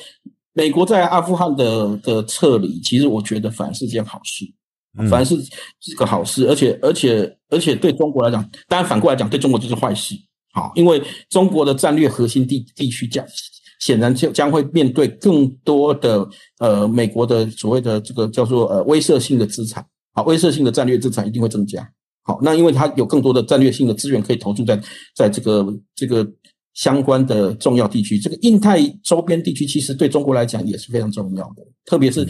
[0.53, 4.45] 美国在阿富汗的的撤离，其实我觉得反而是件好事。
[5.11, 5.37] 反而是
[5.81, 10.15] 是个好事，而且而且而且对中国来讲，当然反过来讲，对中国就是坏事。
[10.53, 13.23] 好，因为中国的战略核心地地区将
[13.79, 16.27] 显然就将会面对更多的
[16.61, 19.85] 呃美国的所谓的这个叫做呃威慑性的资产。
[20.15, 21.87] 好，威慑性的战略资产一定会增加。
[22.23, 24.81] 好，那因为它有更多的战略性的资源可以投注在
[25.15, 26.27] 在这个这个
[26.73, 28.19] 相关的重要地区。
[28.19, 32.27] 这个印太周边地区其实对中国来讲也是非常重要的，特别是。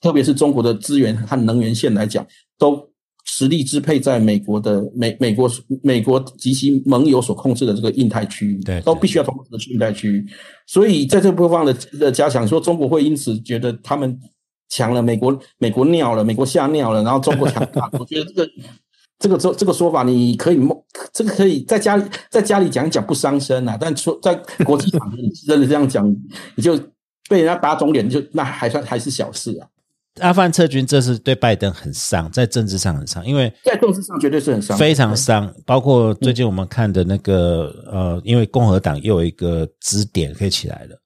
[0.00, 2.26] 特别是中国的资源和能源线来讲，
[2.58, 2.88] 都
[3.24, 5.50] 实力支配在美国的美美国
[5.82, 10.24] 美国及其盟友所控制的这个印太区域，对，都必须要通过的去印太区域。
[10.66, 14.18] 所以在这部分的的加强，说中国会因此觉得他们
[14.68, 17.88] 强了，美国美国尿了，美国吓尿了，然后中国强大。
[17.98, 18.50] 我觉得这个
[19.18, 20.58] 这个这这个说法，你可以
[21.12, 24.34] 这个可以在家里在家里讲一讲不伤身啊，但说在
[24.64, 26.08] 国际场合你真的这样讲，
[26.54, 26.76] 你就
[27.28, 29.68] 被人家打肿脸，就那还算还是小事啊。
[30.20, 35.52] 阿富汗撤军，这是对拜登很伤，在政治上很伤，因为在政治上绝对是很伤，非常伤。
[35.66, 40.96] 包括最近我们看的那个呃，因为共和党又有一个支点可以起来了，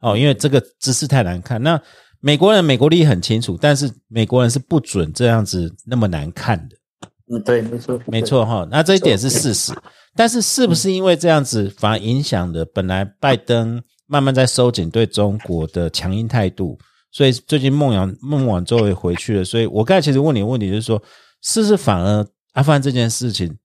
[0.00, 1.62] 哦，因为这个姿势太难看。
[1.62, 1.80] 那
[2.20, 6.76] 美国人美国利益很清楚，但是美国人是不准这样子那么难看的。
[7.32, 8.66] 嗯，对，没错，没错哈。
[8.70, 9.72] 那这一点是事实，
[10.14, 16.78] 但是是不是因为这样子反而影响了本来拜登慢慢在收紧对中国的强硬态度？
[17.12, 21.00] 所以最近孟阳孟晚舟也回去了，所以我刚才其实问你问题就是说，
[21.42, 23.58] 是不是反而阿富汗这件事情，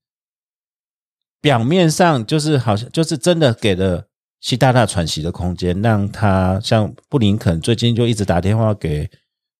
[1.40, 4.06] 表面上就是好像就是真的给了
[4.38, 9.10] 习大大喘息的空间，让他像布林肯最近就一直打电话给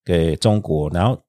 [0.05, 1.25] 给中国，然后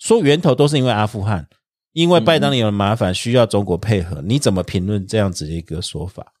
[0.00, 1.48] 说源头都是因为阿富汗，
[1.92, 6.32] 因为拜登有了麻烦需要中国配合，你怎么评论这样子的一个说法？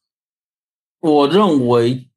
[0.98, 2.09] 我认为。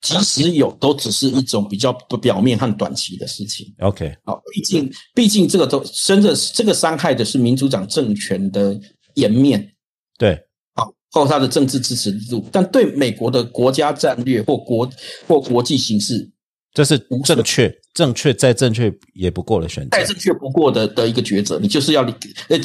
[0.00, 1.92] 即使有，都只是一种比较
[2.22, 3.66] 表面和短期的事情。
[3.80, 8.78] OK，好，毕竟毕竟这个都真的这个伤害的是民主党政权的
[9.14, 9.72] 颜面，
[10.16, 10.40] 对，
[10.74, 14.88] 好，或他的政治支持度，但对美国的国家战略或国
[15.26, 16.30] 或国际形势，
[16.72, 21.58] 这是正确、正确再正确也不过的选择，再正确不过的的一个抉择。
[21.58, 22.12] 你就是要你
[22.48, 22.56] 呃，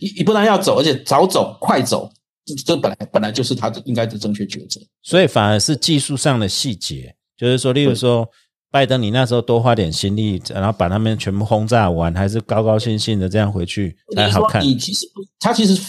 [0.00, 2.10] 你你不但要走，而且早走、快走，
[2.44, 4.80] 这这本来本来就是他的应该的正确抉择。
[5.02, 8.28] 所以反而是技术上的细节，就是说，例如说，
[8.70, 14.62] 拜登你那时候多花点心力，然后把他们全部轰炸完，还是高高兴兴的这样回去才好看。
[14.62, 15.06] 你其实
[15.38, 15.80] 他其实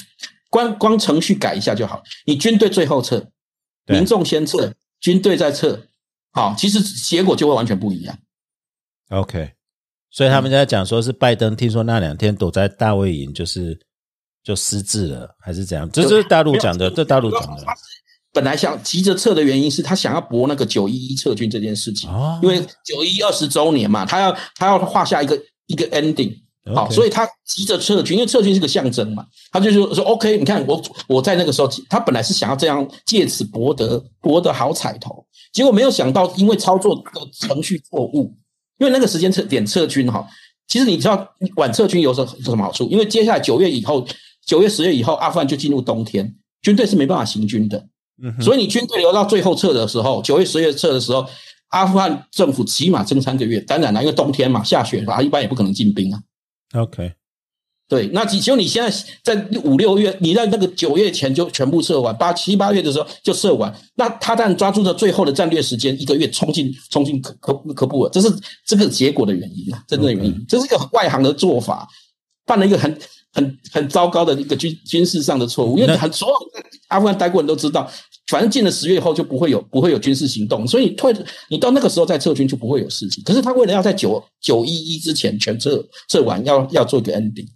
[0.50, 3.26] 光光程序改一下就好，你军队最后撤，
[3.86, 5.88] 民众先撤，军队再撤，
[6.32, 8.18] 好，其实结果就会完全不一样。
[9.10, 9.52] OK，
[10.10, 13.80] 所以他们在讲说是拜登，听说那两天躲在大卫营，就是
[14.44, 15.90] 就失智了，还是怎样？
[15.92, 17.64] 这是大陆讲的，这大陆讲的。
[18.34, 22.10] 本来想急着撤的原因是他想要搏那个九一一撤军这件事情，
[22.42, 25.38] 因为九一二十周年嘛，他要他要画下一个
[25.68, 26.34] 一个 ending，
[26.74, 37.02] 好，所以他急着撤军，因为撤军是个象征嘛，他就说说 OK，你看我我在那个时候，他本来是想要这样借此博得博得好彩头，结果没有想到因为操作的
[37.34, 38.34] 程序错误，
[38.78, 40.26] 因为那个时间撤点撤军哈，
[40.70, 41.28] 其实你知道
[41.58, 42.88] 晚撤军有什有什么好处？
[42.88, 44.08] 因为接下来九月以后，
[44.46, 47.88] 九月十月以后，阿富汗就进入冬天，军队是没办法行军的。
[48.40, 51.26] 所以你军队留到最后撤的时候，九月、十月撤的时候，
[51.70, 53.60] 阿富汗政府起码撑三个月。
[53.62, 56.22] 当然了，因为冬天嘛，下雪，啊，一般也不可能进兵啊。
[56.76, 57.14] OK，
[57.88, 63.74] 对，那只就你现在在五六月，你在那个九月前就全部撤完，八七八月的时候就撤完。
[63.96, 68.32] 那他但抓住了最后的战略时间，一个月冲进冲进科科科布尔，这是
[68.68, 71.88] 这个结果的原因啊，真正的原因，这是一个外行的做法，
[72.46, 72.96] 犯了一个很
[73.34, 76.36] 很很糟糕的一个军军事上的错误，因为很所有
[76.90, 77.90] 阿富汗待过人都知道。
[78.28, 81.14] 反正进了十月以后就不会有不会有军事行动，所以你退
[81.50, 83.22] 你到那个时候再撤军就不会有事情。
[83.26, 87.48] 可是他为了要在九九一一之前全撤撤完，要要做一个 ending，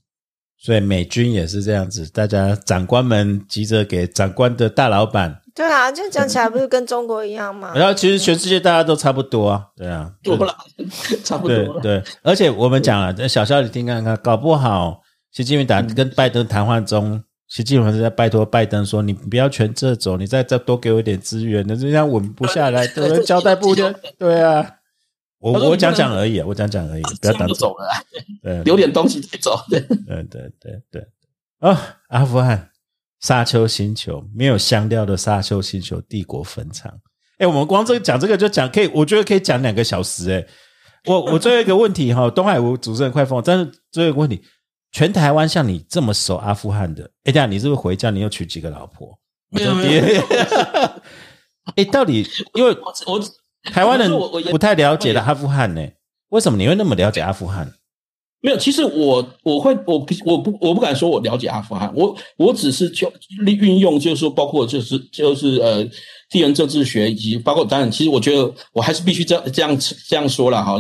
[0.60, 5.40] 所以美军也是这样子，大家长官们急着给长官的大老板。
[5.54, 7.72] 对啊，这样讲起来不是跟中国一样吗？
[7.74, 10.54] 然后其实全世界大家都差不多啊，对啊，多了
[11.24, 11.80] 差不多。
[11.80, 15.00] 对，而且我们讲了，小肖你听看看，搞不好
[15.36, 17.22] 习近平打跟拜登谈话中。
[17.50, 23.24] 习近平是在拜托拜登说：“你不要全撤走，你再再多给我一点资源，那这样稳不下来， 对不对？
[23.26, 24.66] 交代不的，对啊。
[25.40, 27.86] 我我讲讲而已，我讲讲而已，不要当走了，
[28.42, 29.60] 对，留点东西再走。
[29.70, 31.06] 对对对对对。
[31.60, 32.70] 啊，阿富汗
[33.20, 37.02] 沙丘星球没有香料的沙丘星球帝国坟场。
[37.40, 40.32] 哎，我们光这个讲这个就讲可以，我觉得可以讲两个小时。
[40.32, 40.48] 哎，
[41.08, 44.42] 我我最后一个问题哈，东海吴主持人快疯，但是最后一个问题。
[44.96, 48.12] 全台湾像你这么熟阿富汗的，哎，这样你是不是回家？
[48.12, 49.20] 你又娶几个老婆？
[49.50, 50.24] 没有没有。
[51.76, 52.72] 哎，到底因为
[53.06, 53.22] 我
[53.70, 54.10] 台湾人
[54.52, 55.86] 不太了解的阿富汗呢？
[56.30, 57.74] 为什么你会那么了解阿富汗？
[58.46, 63.12] 没有，其实我我会我我不我不敢说我了解阿富汗，我我只是就
[63.46, 65.88] 运用，就是说包括就是就是呃。
[66.28, 69.78] 地缘政治学以及包括当然，其实我觉得我还是必须这样这样
[70.10, 70.76] 这样说了哈。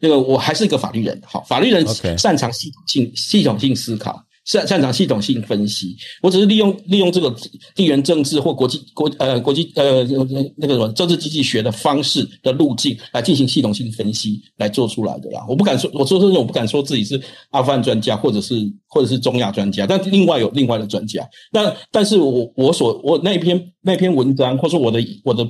[0.00, 1.84] 那个我还是一个法律人，好，法律人
[2.16, 4.22] 擅长系统性系统性思考。
[4.44, 7.34] 擅擅长系统性分析，我只是利用利用这个
[7.74, 10.04] 地缘政治或国际国呃国际呃
[10.56, 15.44] 那个什么政治经济学的方式的路径来进行系统性分析来做出来的啦。
[15.48, 17.20] 我不敢说，我说真的，我不敢说自己是
[17.50, 18.54] 阿富汗专家，或者是
[18.86, 21.26] 或者是中亚专家，但另外有另外的专家。
[21.50, 25.42] 那但是我我所我那篇那篇文章，或者说我的我的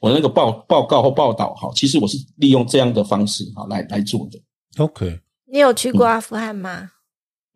[0.00, 4.38] 我的那个报报告或报道哈，其实我是利用这样的方式哈来来做的。
[4.82, 5.18] OK，
[5.50, 6.90] 你有去过阿富汗吗？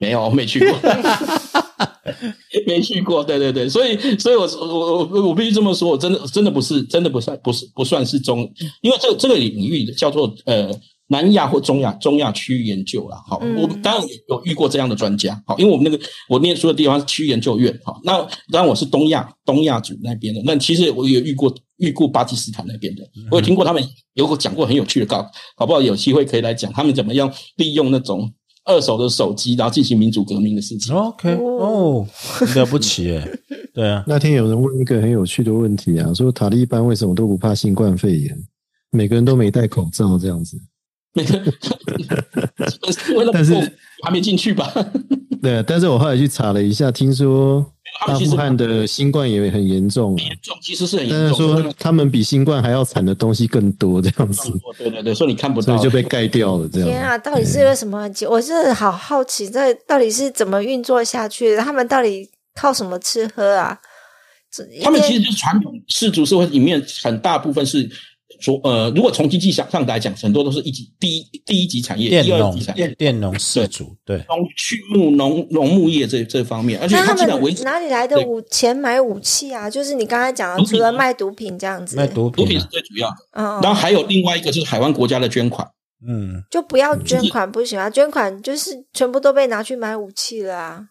[0.00, 0.78] 没有，没去过，
[2.66, 3.22] 没去过。
[3.22, 10.70] 对对对，所以，所以我我我我必须这么说，我真的真的不是，真的不算，不是不算是中，因为这这个领域叫做呃
[11.08, 13.18] 南亚或中亚中亚区域研究啦。
[13.28, 15.38] 好，我当然有遇过这样的专家。
[15.46, 17.78] 好，因为我们那个我念书的地方是区域研究院。
[17.84, 18.16] 好，那
[18.50, 20.40] 当然我是东亚东亚组那边的。
[20.46, 25.82] 那其实我也遇过遇过巴基斯坦那边的，我有听过他们有过讲过很有趣的告，好不好？
[25.82, 28.32] 有机会可以来讲他们怎么样利用那种。
[28.64, 30.94] 二手的手机，然后进行民主革命的事情。
[30.94, 32.06] OK，哦，
[32.54, 33.28] 了不起哎，
[33.72, 34.04] 对啊。
[34.06, 38.38] 那天有人问一个很有趣的问题啊，说塔利班为什么都不怕新冠肺炎？
[38.90, 40.58] 每个人都没戴口罩这样子。
[43.32, 43.52] 但是
[44.02, 44.72] 还没进去吧？
[45.42, 47.64] 对，但是我后来去查了一下，听说。
[48.06, 51.20] 阿富汗的新冠也很严重，严重其实是很严重。
[51.20, 54.50] 但是说他们比新冠还要惨的东西更多，这样子。
[54.78, 56.68] 对对对，说你看不到，所以就被盖掉了。
[56.72, 56.88] 这样。
[56.88, 58.08] 天啊，到底是个什么？
[58.30, 61.56] 我是好好奇，这到底是怎么运作下去？
[61.56, 63.76] 他们到底靠什么吃喝啊？
[64.82, 67.90] 他们其实就是传统氏族社会里面很大部分是。
[68.40, 77.26] 说呃，如果从经济上上来讲，很多都是一级第一第一级产业，第二级产业，电农氏族，对，农畜牧农农牧业这这方面，而且他们
[77.62, 79.68] 哪里来的武钱买武器啊？
[79.68, 83.16] 就是你刚才讲的，除了卖毒品这样子，卖毒品是最主要的。
[83.32, 85.68] 嗯，然后还有另外一个就是海湾国家的捐款，
[86.06, 90.86] 嗯，就不要捐款不行啊，捐款就是全部都被拿去买武器了啊。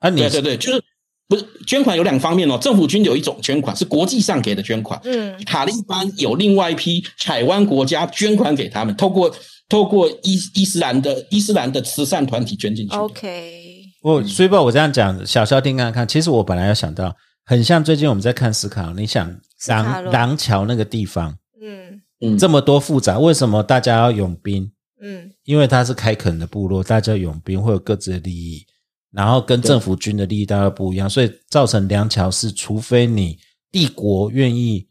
[0.00, 0.82] 啊，你对对对，就是
[1.28, 9.30] 不是捐款有两方面哦，政府军有一种捐款是国际上给的捐款，嗯塔利班有另外一批海湾国家捐款给他们，透过
[9.68, 12.96] 透过伊伊斯兰的伊斯兰的慈善团体捐进去。
[12.96, 16.08] ，OK，我所以吧，我这样讲，小肖听看看。
[16.08, 17.14] 其实我本来要想到，
[17.44, 24.70] 很像最近我们在看斯卡，你想廊廊桥那个地方嗯嗯，这么多复杂，为什么大家要拥兵？
[25.02, 28.64] 嗯因为他是开垦的部落，大家拥兵会有各自的利益，
[29.10, 33.38] 然后跟政府军的利益大概不一样，所以造成梁桥是，除非你
[33.72, 34.86] 帝国愿意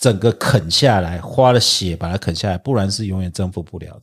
[0.00, 4.02] 整个啃下来，花了血把它啃下来，不然是永远征服不了的。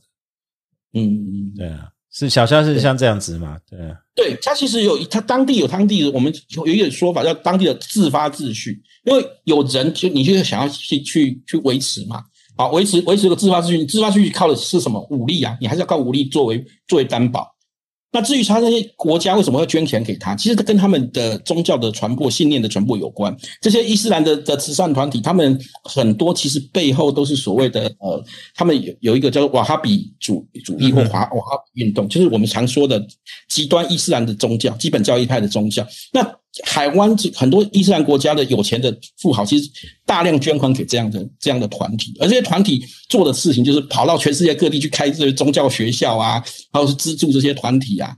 [0.94, 3.56] 嗯嗯嗯，对啊，是小肖是像这样子嘛？
[3.70, 12.24] 对啊，对，它其实有它当地有当地的，我们有一个说法叫当地的自发秩序，因为有人就你就想要去去去维持嘛，
[12.56, 15.56] 好维持维持个自发秩序，自发秩序靠的是什么武力啊？
[15.60, 17.55] 你还是要靠武力作为作为担保。
[18.16, 23.36] 那至于他那些国家为什么会捐钱给他，其实跟他们的宗教的传播、信念的传播有关。
[23.60, 33.06] 这些伊斯兰的的慈善团体，他们很多其实背后都是所谓的呃，他们有有一个叫做瓦哈比主主义或华瓦哈比运动，就是我们常说的
[33.50, 35.86] 极端伊斯兰的宗教、基本教义派的宗教。
[36.10, 36.26] 那
[36.64, 39.70] 海湾这很多伊斯兰国家的有钱的富豪，其实
[40.04, 46.42] 大量捐款给这样的这样的团体，而这些团体做的事情就是跑到全世界各地去开这些宗教学校啊，
[46.72, 48.16] 还有是资助这些团体啊。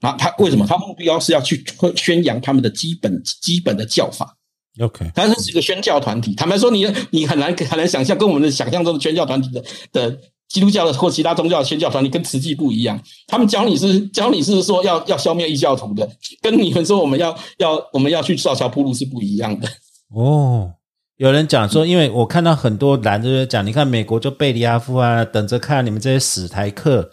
[0.00, 0.66] 啊，他为什么？
[0.66, 1.62] 他目标是要去
[1.94, 4.36] 宣扬他们的基本基本的教法。
[4.78, 6.34] OK，它是一个宣教团体。
[6.34, 9.62] 坦白说你，你很难很难想象，跟我们的想象中的宣教团体的
[9.92, 10.18] 的
[10.50, 13.00] 基督教的或其他宗教的宣教团体跟慈济不一样。
[13.28, 16.06] 他们教你是教你是说要要消灭异教徒的，
[16.42, 19.68] 跟你们说我们要要我们要去造桥铺路是不一样的。
[20.12, 20.72] 哦，
[21.18, 27.08] 有人讲说，因为我看到很多男的讲，你看美国就贝利阿夫啊，等着看你们这些死台客，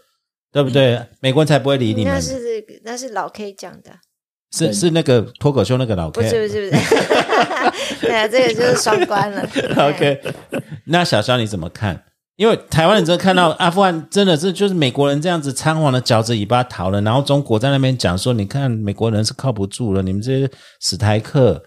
[0.51, 0.99] 对不对？
[1.19, 2.13] 美国人才不会理你们。
[2.15, 3.91] 那是这个那是老 K 讲的，
[4.51, 6.95] 是是那个脱口秀那个老 K，不是不是不是，
[8.01, 9.47] 对啊，这个就是双关了。
[9.77, 10.19] OK，
[10.85, 12.03] 那小肖你怎么看？
[12.37, 21.63] 因为台湾人真的看到阿富汗真的是就是美国人这样子仓皇的绞着尾巴逃了，然后中国在那边讲说，你看美国人是靠不住了，你们这些死台客，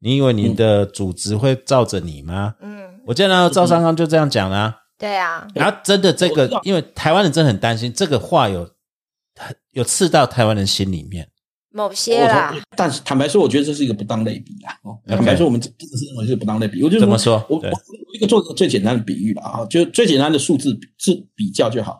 [0.00, 2.54] 你以为你的组织会罩着你吗？
[2.62, 8.70] 嗯，我见到赵尚刚就这样讲啦、对啊，然后真的这个因为台湾人真的很担心这个话有
[9.72, 11.28] 有刺到台湾人心里面。
[11.76, 14.80] 某些啦，但是坦白说，我觉得这是一个不当类比啦。
[14.82, 16.82] 哦，坦白说，我们真的是认为是不当类比。
[16.82, 21.98] 我就怎么说我我我一个做个最简单的比喻了啊，就最简单的数字是比较就好。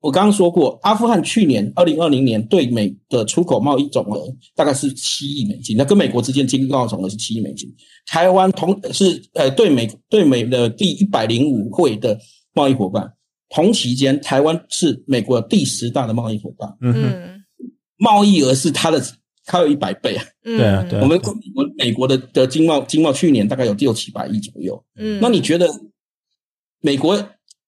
[0.00, 7.68] 我刚刚说过，阿富汗去年二零二零年对美的出口贸易总额大概是七亿美金，那跟美国之间经贸总额是七亿美金。
[8.06, 12.18] 台湾同是呃对美对美的第一百零五会的
[12.54, 13.12] 贸易伙伴，
[13.50, 17.37] 同期间台湾是美国第十大的贸易伙伴，嗯哼，嗯
[17.98, 19.02] 贸易额是它的
[19.44, 20.24] 它有一百倍啊。
[20.44, 21.20] 嗯，对啊对啊我们
[21.54, 24.82] 我们美国的的经贸经贸去年大概有六七百亿左右。
[24.96, 25.68] 嗯，那你觉得
[26.80, 27.22] 美国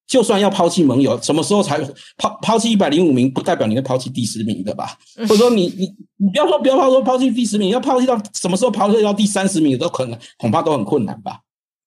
[0.06, 1.78] 就算要抛弃盟友，什么时候才
[2.16, 3.32] 抛抛弃一百零五名？
[3.32, 4.98] 不代表你会抛弃第十名的吧？
[5.16, 11.40] 或者说你你你不要说不要抛说抛弃第十名，要抛弃到什么时候抛弃到第三十名都可能恐怕都很困难吧？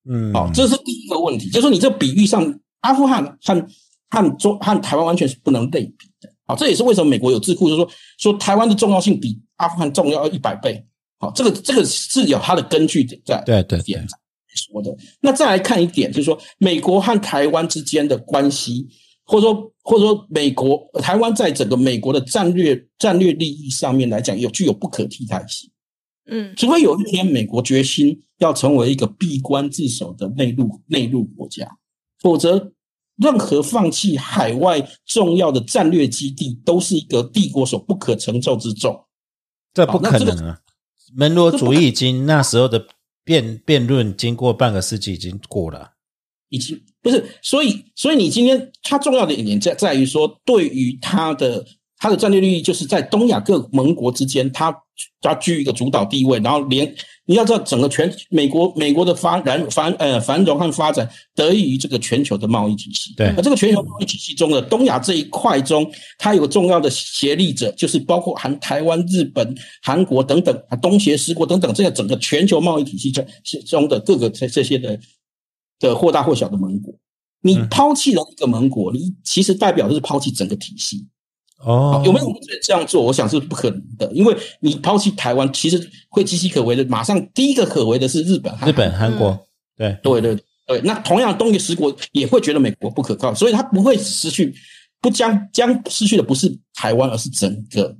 [0.09, 3.67] 嗯，好、这是第一个问题，就是说你这比喻上，阿富汗和
[4.09, 6.12] 和中和台湾完全是不能类比的。
[6.45, 10.85] 好，这也是为什么美国有智库就说说台湾的重要性比阿富汗重要一百倍。
[11.19, 14.05] 好，这个这个是有它的根据在对对对点
[14.53, 14.95] 说的。
[15.21, 18.87] 那再来看一点，就是说美国和台湾之间的关系，
[19.23, 25.69] 或者说或者说美国台湾在整个美国的战略战略利益上面来讲，有具有不可替代性。
[26.25, 31.77] 嗯除非有一天美国决心要成为一个闭关自守的内陆内陆国家，
[32.19, 32.73] 否则
[33.17, 39.05] 任何放弃海外重要的战略基地，都是一个帝国所不可承受之重。
[39.73, 40.59] 这不可能啊！
[41.15, 42.87] 门罗主义已经那时候的
[43.23, 45.91] 辩辩论，经过半个世纪已经过了。
[46.49, 51.65] 已经不是，所以所以你今天它重要的一点在在于说，对于它的
[52.03, 54.75] 它的战略利益，就是在东亚各盟国之间，它
[55.21, 56.93] 它居一个主导地位，然后连
[57.25, 63.13] 你要知道整个全美国美国的发展繁呃繁荣和发展得益于这个全球的贸易体系。
[63.15, 73.25] 对而这个全球贸易体系中的东亚这一块中，它有个重要的协力者，就是包括含台湾、日本、韩国等等啊，东协十国等等，这个整个全球贸易体系中
[73.65, 74.99] 中的各个这这些的
[75.79, 76.93] 的或大或小的盟国。
[77.45, 81.07] 你嗯抛弃了一个盟国，你其实代表的是抛弃整个体系。
[81.65, 83.01] 哦，有没有人这样做？
[83.03, 85.77] 我想是不可能的，因为你抛弃台湾，其实
[86.09, 86.83] 会岌岌可危的。
[86.85, 89.47] 马上第一个可危的是日本日本、韩韩国？
[89.77, 90.37] 对，对对
[90.67, 94.53] 对，那同样东野十国也会觉得美国不可靠，所以他不会失去，
[95.01, 97.95] 不将将失去的不是台湾，而是整个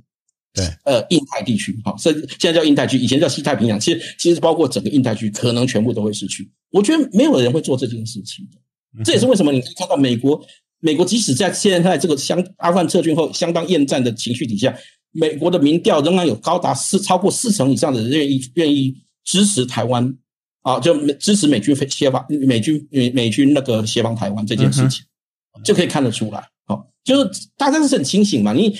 [0.52, 6.48] 对，呃，印太地区，好，甚至现在叫印太区，以前叫西太平洋，其实其实包括整个印太区，可能全部都会失去。
[6.70, 10.40] 我觉得没有人会做这件事情的，这也是为什么你可以看到美国，
[10.84, 14.76] 美国即使在现在这个相阿富汗撤军后相当厌战的情绪底下，
[15.12, 20.14] 美国的民调仍然有高达四超过四成以上的人愿意愿意支持台湾
[20.60, 25.02] 啊，就支持美军协防美军美美军那个协防台湾这件事情，
[25.64, 28.76] 就可以看得出来，好，就是大家是很清醒嘛，你。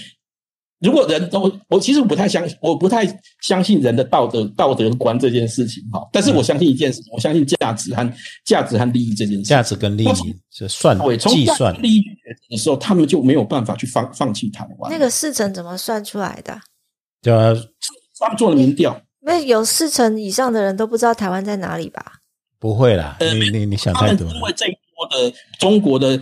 [0.85, 3.07] 如果人都，我其实不太相信，我不太
[3.41, 6.07] 相信人的道德道德观这件事情哈。
[6.13, 8.13] 但是我相信一件事情，我相信价值和
[8.45, 9.43] 价值和利益这件事。
[9.43, 12.03] 价值跟利益是算计算利益
[12.51, 14.93] 的时候，他们就没有办法去放放弃台湾。
[14.93, 16.61] 那个四成怎么算出来的？
[17.23, 17.55] 对啊，
[18.21, 22.13] 他们做了民调，那有四成以上的人都不知道台湾在哪里吧？
[22.59, 24.29] 不会啦，你你你想太多。
[24.29, 26.21] 因为这一波的中国的。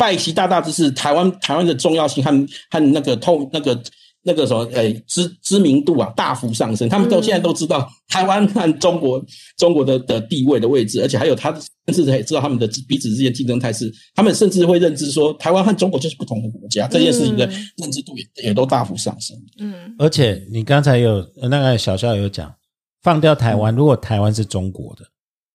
[0.00, 2.30] 拜习大大之是台湾台湾的重要性和
[2.70, 3.78] 和那个透那个
[4.22, 9.22] 那个什么诶知知名度啊大幅上升，他们都现在都知道台湾和中国
[9.58, 11.52] 中国的的地位的位置，而且还有他
[11.92, 17.46] 甚至也知道他们的彼此之间竞争态势，他们甚至会认知说台湾和中国就是不同的国家，这件事情的
[17.76, 19.36] 认知度也也都大幅上升。
[19.58, 22.50] 嗯，而且你刚才有那个小肖有讲，
[23.02, 25.04] 放掉台湾，如果台湾是中国的。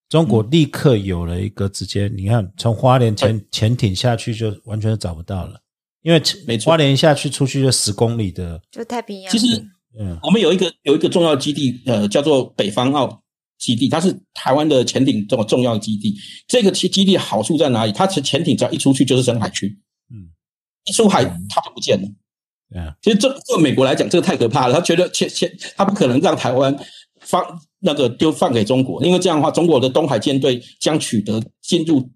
[0.07, 5.59] 中国立刻有了一个直接，你看从花莲潜潜艇下去就完全找不到了，
[6.03, 6.21] 因为
[6.59, 9.31] 花莲下去出去就十公里的，就太平洋。
[9.31, 9.59] 其实，
[9.99, 13.19] 嗯，我们有一个有一个重要基地，呃，叫做北方澳
[13.57, 16.15] 基地，它是台湾的潜艇这么重要基地。
[16.47, 17.91] 这个基基地好处在哪里？
[17.91, 19.75] 它潜潜艇只要一出去就是深海区，
[20.11, 20.29] 嗯，
[20.85, 22.07] 一出海它就不见了。
[22.69, 24.75] 对啊，其实这对美国来讲，这个太可怕了。
[24.75, 26.77] 他觉得潜潜，他不可能让台湾
[27.21, 27.43] 放。
[27.85, 32.09] 那个丢放给中国，因为这样的话，中国的东海舰队将取得进入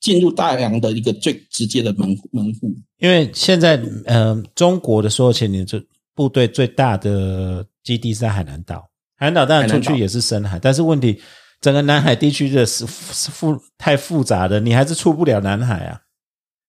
[0.00, 2.74] 进入大洋的一个最直接的门门户。
[2.98, 5.80] 因为现在，呃，中国的所有潜艇这
[6.12, 11.22] 部队最大的基地是在海南岛，海南岛当然出去也是深海，但是问题
[11.60, 16.00] 整个南海地区的是复太复杂的，你还是出不了南海啊。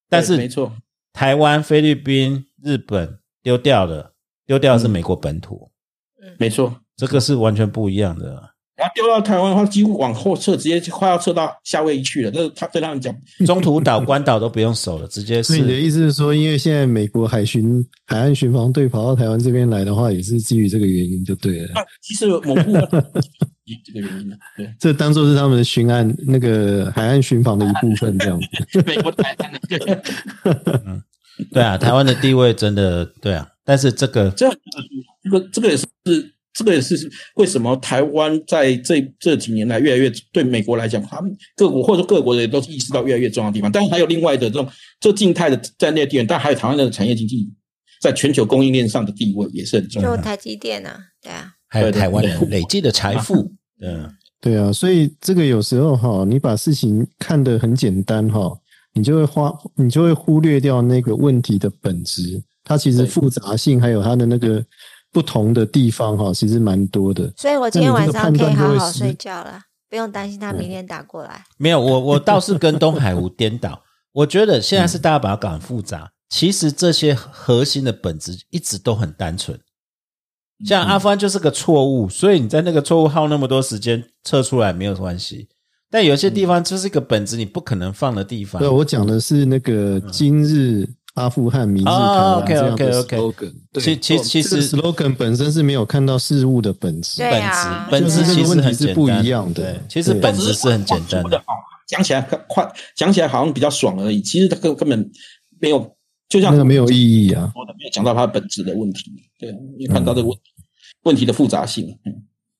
[0.07, 0.71] 但是没错，
[1.11, 4.13] 台湾、菲律宾、日本丢掉了，
[4.45, 5.71] 丢掉是美国本土。
[6.21, 6.79] 嗯，没错。
[6.95, 8.51] 这个是完全不一样的。
[8.75, 12.31] 然后丢到台湾的话，几乎往后撤，直接快要撤到夏威夷去了。
[12.33, 13.15] 那他对他们讲，
[13.45, 15.59] 中途岛、关岛都不用守了，直接是。
[15.59, 21.67] 你的意思是说，因为现在美国海巡海岸巡防队跑到台湾这边来的话，也是基于这个原因就对了。
[22.01, 22.73] 其实某部分
[23.85, 28.81] 这个原因呢，对， 这当做是他们的巡岸那个海岸巡防的一部分，这样子。
[28.87, 30.03] 美国台湾的，
[30.87, 30.99] 嗯，
[31.53, 34.49] 对啊，台湾的地位真的对啊，但是这个这
[35.23, 35.85] 这个这个也是。
[36.53, 43.71] 这个也是为什么台湾在这这几年来越来越对美国来讲，他们各国或者各国也都意识到越来越重要的地方。
[43.71, 47.49] 当然还有另外的这种这静态的战略地位，但还有台湾的产业经济
[47.99, 50.15] 在全球供应链上的地位也是很重要。
[50.15, 53.51] 就台积电啊，对啊，还有台湾累积的财富，
[53.81, 54.07] 嗯，
[54.39, 58.55] 对啊，所以这个有时候哈，你把事情看得很简单哈，
[58.93, 64.63] 你就会花，你就会忽略掉那个问题的本质，它其实复杂性还有它的那个。
[65.13, 67.31] 不同的地方哈，其实蛮多的。
[67.37, 71.45] 所以我今天晚上可以好好睡觉了，不用担心他明天打过来。
[71.57, 73.83] 没有，我我倒是跟东海湖颠倒。
[74.11, 79.59] 我觉得现在是大家把它搞很复杂，其实这些核心的本质一直都很单纯。
[80.65, 85.47] 像阿富汗就是个错误，所以你在那个错误耗那么多时间测出来没有关系。
[85.91, 88.59] 但有些地方就是一个本质，你不可能放的地方。
[88.59, 90.89] 对，我讲的是那个今日。
[91.13, 99.79] 阿富汗、明日台湾这样的 slogan，其其其实 slogan 本身是没有看到事物的本质，本质本质其实很是不一样的。
[99.87, 101.41] 其实本质是很简单的。
[101.85, 104.21] 讲起来快，讲起来好像比较爽而已。
[104.21, 105.11] 其实它根根本
[105.59, 105.95] 没有，
[106.29, 107.51] 就像那个没有意义啊。
[107.77, 110.37] 没有讲到它本质的问题，对，你看到这个问
[111.03, 111.95] 问题的复杂性。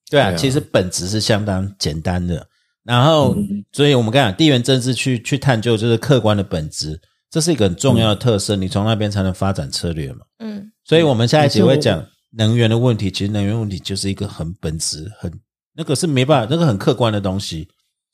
[0.08, 2.46] 对啊，其实本质是相当简单的。
[2.84, 3.34] 然后，
[3.72, 7.00] 所以我们刚讲地缘政治去去探究，就是客观的本质。
[7.34, 10.20] 这是一个很重要的特色，你从那边才能发展策略嘛。
[10.38, 13.10] 嗯，所以我们下一集会讲能源的问题。
[13.10, 15.32] 其实能源问题就是一个很本质、很
[15.74, 17.66] 那个是没办法，那个很客观的东西，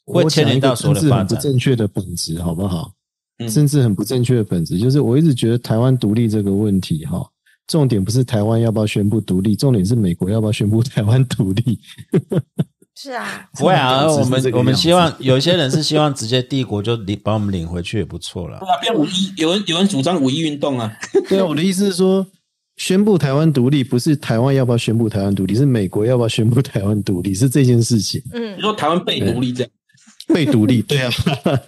[0.06, 1.26] 会牵连到所有的发展。
[1.26, 2.94] 不正确的本质，好不好？
[3.46, 7.22] 甚至很不正确的本质，就是我一直觉得台湾独立这个问题，哈，
[7.66, 11.78] 重点不是台湾要不要宣布独立，重点是美国要不要宣布台湾独立。
[12.96, 18.60] 是啊，不会啊， 我们我们希望有一些人是希望直接帝国就领把我们领回去也不错了。
[18.80, 20.92] 变五一，有人有人主张五一运动啊。
[21.28, 22.26] 对啊，我的意思是说，
[22.76, 28.22] 宣布台湾独立不是台湾要不要宣布台湾独立，是美国要不要宣布台湾独立，是这件事情。
[28.32, 29.72] 嗯，你说台湾被独立这样，
[30.34, 31.10] 被独立，对啊。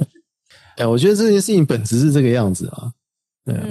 [0.77, 2.93] 哎，我觉得这件事情本质是这个样子啊。
[3.44, 3.65] 对啊。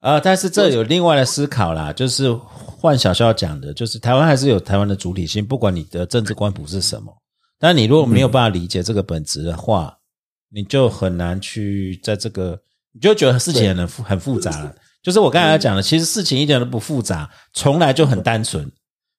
[0.00, 7.14] 呃，但是这有另外的思考啦，就是换小肖讲的，就是台湾还是有台湾的主体性，不管你的政治光谱是什么。
[7.58, 9.94] 但你如果没有办法理解这个本质的话，
[10.50, 12.58] 你就很难去在这个，
[12.94, 14.74] 你就觉得事情很复很复杂了。
[15.02, 18.70] 就是我刚才讲的，其实事情一点都不复杂，从来就很单纯，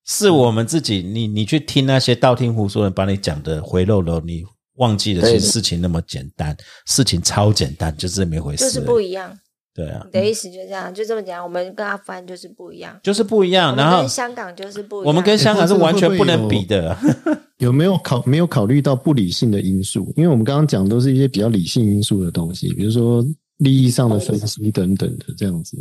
[0.07, 4.43] 是我们自己，你你去听那些道听途说人把你讲的回漏了，你
[4.77, 9.37] 忘记了，其实事情那么简单，事情超简单，就这么一回事，就是不一样。
[9.73, 11.41] 对啊，你的意思就这样，就这么讲。
[11.41, 13.75] 我们跟阿富汗就是不一样，就是不一样。
[13.75, 15.07] 然后跟香港就是不一样。
[15.07, 16.97] 我们跟香港是完全不能比的。
[17.59, 20.11] 有没有考没有考虑到不理性的因素？
[20.17, 23.23] 因为我们刚刚讲都是一些比较理性因素的东西，比如说
[23.57, 25.77] 利益上的分析等等的这样子。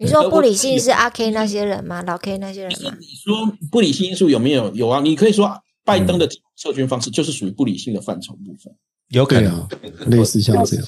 [0.00, 2.02] 你说不理性是阿 K 那些人吗？
[2.06, 2.96] 老 K 那些人吗？
[3.00, 4.72] 你说不理性因素有没有？
[4.74, 5.50] 有啊，你可以说
[5.84, 8.72] 拜登的授权方式就是属于不理性的范畴部分。
[9.10, 9.68] 有可能，啊，
[10.06, 10.86] 类似像这样。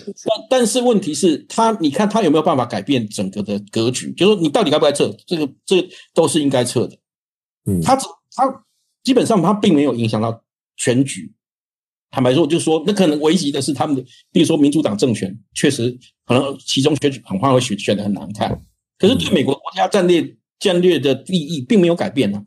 [0.49, 4.13] 但但是问题是，他你看他有没有办法改变整个的格局？
[4.13, 5.11] 就是说你到底该不该撤？
[5.27, 6.97] 这个这个都是应该撤的。
[7.67, 8.65] 嗯，他只他
[9.03, 10.43] 基本上他并没有影响到
[10.77, 11.33] 全局。
[12.11, 14.03] 坦白说，就是说，那可能危及的是他们的，
[14.33, 18.61] 比如说民主党政权，确实可能其中选举很快会选选的很难看。
[18.99, 22.45] 可是对美国国家战略战略的利益并没有改变呢、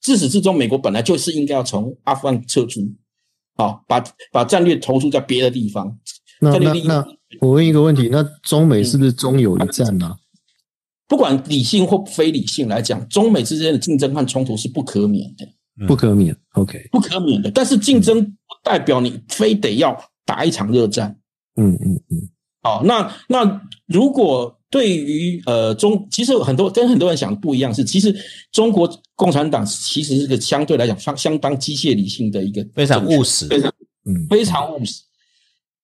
[0.00, 2.80] 自始至终，美国本来就是应该要从阿富汗撤出，
[3.60, 5.94] 好，把把战略投注在别的地方。
[6.40, 7.06] 那那那
[7.40, 10.16] 我问一个问题，那中美是不是终有一战呢、
[11.06, 15.44] 不管理性或非理性来讲，中美之间的竞争和冲突是不可免的，
[15.78, 16.34] 嗯不可免。
[16.54, 17.50] OK，不可免的。
[17.50, 21.14] 但是竞争不代表你非得要打一场热战。
[21.56, 22.30] 嗯嗯嗯，
[22.62, 28.14] 好，那那如果对于呃中，其实很多跟很多人想的不一样是，其实
[28.52, 33.46] 中国共产党其实是个相对来讲相相当机械理性的一个非常务实。
[33.48, 33.72] 非常
[34.06, 35.02] 嗯非常务实。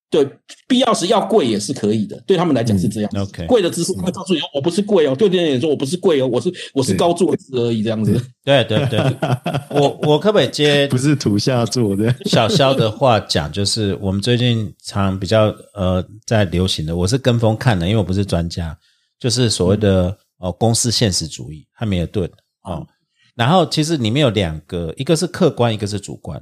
[0.08, 0.24] 对，
[0.68, 3.18] 必要时要跪也是可以的，对他们来讲是这样子。
[3.18, 8.12] OK 跪的姿势会告诉你，我不是跪哦，对别人说我不是跪哦，我是我是高坐姿而已，这样子。
[8.44, 9.00] 对对对，
[9.70, 12.14] 我我可不可以接不是土下坐的。
[12.24, 18.78] 小肖的话讲，就是我们最近常比较呃在流行的，我是跟风看的，因为我不是专家，
[19.18, 22.30] 就是所谓的哦公司现实主义汉密尔顿
[22.62, 22.86] 哦。
[23.34, 26.40] 然后其实里面有两个，一个是客观，一个是主观。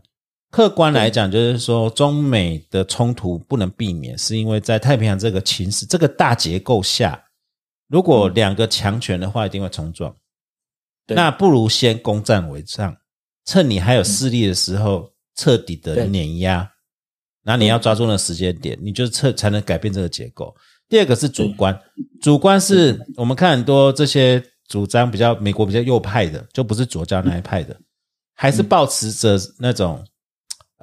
[0.55, 7.21] 客观来讲，就是说中美的冲突不能避免，是因为在太平洋这个情势、这个大结构下，
[7.89, 10.15] 如果两个强权的话，一定会冲撞。
[11.09, 12.97] 对那不如先攻占为上，
[13.45, 16.71] 趁你还有势力的时候，彻底的碾压。
[17.43, 20.55] 然后你要抓住那时间点，你就彻才能改变这个结构。
[20.89, 21.77] 第二个是主观，
[22.23, 27.77] 主观是我们看很多这些主张比较美国比较右派的，就不是左交那一派的，
[28.37, 30.07] 还是抱持着那种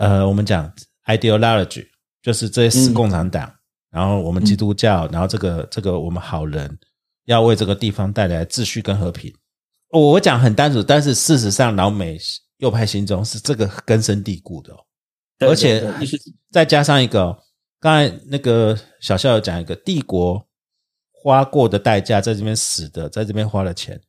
[0.01, 0.67] 呃，我们讲
[1.05, 1.85] ideology，
[2.23, 3.53] 就是这些死共产党，
[3.91, 6.75] 然后我们基督教，然后这个这个我们好人
[7.25, 9.31] 要为这个地方带来秩序跟和平。
[9.91, 12.17] 我我讲很单纯，但是事实上，老美
[12.57, 14.77] 右派心中是这个根深蒂固的、哦，
[15.37, 15.83] 对而且
[16.49, 17.37] 再加上一个哦，
[17.79, 20.43] 刚才那个小校有讲一个帝国
[21.11, 24.01] 花过的代价，在这边死的，在这边花了钱，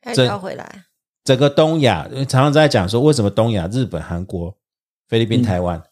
[0.00, 0.84] 还这要回来。
[1.24, 4.56] 整个东亚因为常常在讲说，为什么东亚、日本、韩国、
[5.08, 5.42] 菲律宾、嗯。
[5.42, 5.82] 台湾，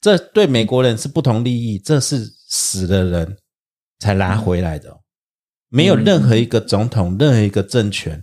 [0.00, 3.38] 这对美国人是不同利益，这是死的人
[3.98, 5.00] 才拿回来的哦、
[5.68, 8.22] 没有任何一个总统、任何一个政权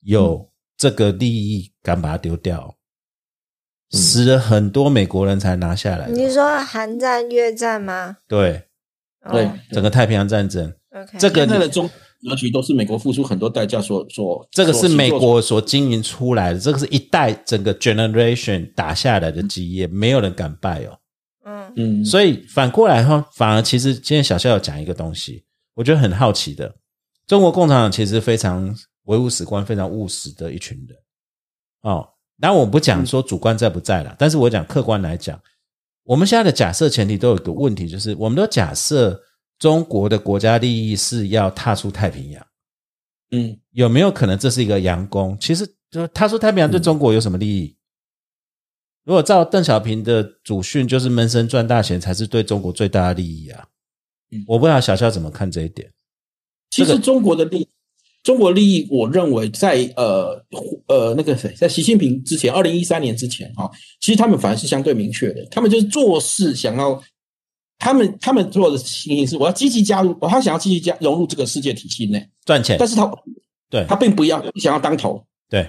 [0.00, 2.74] 有这个利益敢把它丢掉哦、
[3.90, 6.10] 死了很多美国人才拿下来哦。
[6.10, 8.18] 你是说韩战、越战吗？
[8.26, 8.68] 对，
[9.30, 11.88] 对哦整个太平洋战争，，OK，这个现在的中
[12.28, 20.98] 格局都是美国付出很多代价所所，这个是美国所经营出来的，这个是一代整个 generation 打下来的基业，没有人敢败哦。
[21.44, 25.44] 嗯嗯，所以反过来哈，反而其实今天小夏有讲一个东西，
[25.74, 26.74] 我觉得很好奇的，
[27.26, 28.74] 中国共产党其实非常
[29.04, 30.98] 唯物史观、非常务实的一群人
[31.82, 32.08] 哦。
[32.40, 35.38] 当然我不讲说主观在不在了，但是我讲客观来讲，
[36.02, 39.20] 我们现在的假设前提都有一个问题，就是我们都假设
[39.58, 42.46] 中国的国家利益是要踏出太平洋。
[43.30, 45.36] 嗯有没有可能这是一个佯攻？
[45.40, 47.76] 其实，就他说太平洋对中国有什么利益？
[49.04, 53.66] 如果照邓小平的祖训，就是闷声赚大钱才是对中国最大的利益啊
[54.30, 54.44] 嗯！
[54.46, 55.92] 我不知道小肖怎么看这一点。
[56.70, 57.68] 其实中国的利
[58.22, 60.42] 中国利益，我认为在呃
[60.86, 63.70] 呃那个谁，在习近平之前，二零一三年之前啊、
[64.00, 67.02] 其实他们反而是相对明确的，他们就是做事想要，
[67.84, 72.78] 他们他们做的情形是，我要积极加入，他想要积极加融入这个世界体系内，赚钱。
[72.78, 73.04] 但，是他
[73.68, 73.84] 对。
[73.86, 75.68] 他并不要想要当头，对，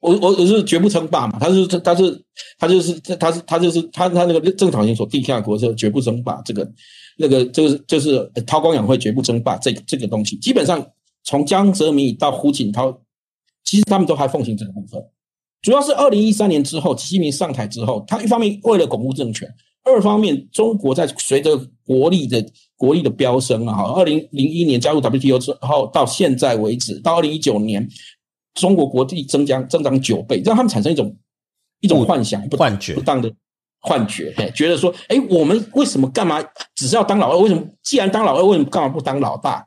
[0.00, 2.22] 我我我是绝不称霸嘛，他是他是
[2.58, 6.70] 他就是他是他就是他他那个正常性所定下的国策绝不称霸，这个
[7.16, 10.86] 那个就是就是呃韬光养晦，绝不称霸这这个东西，基本上
[11.24, 13.00] 从江泽民到胡锦涛，
[13.64, 15.02] 其实他们都还奉行这个部分。
[15.62, 19.48] 主要是二零一三年之后，习近平上台之后，他一方面为了巩固政权，
[19.84, 22.44] 二方面中国在随着国力的
[22.76, 27.88] 国力的飙升啊，哈，二零零一年加入 WTO 之后，到现在为止，到二零一九年，
[28.54, 31.16] 中国国力增加增长九倍，让他们产生一种
[31.80, 33.32] 一种幻想、不幻觉不当的
[33.80, 36.40] 幻觉，嘿，觉得说，哎，我们为什么干嘛
[36.76, 37.38] 只是要当老二？
[37.38, 39.66] 为什么既然当老二，为什么干嘛不当老大？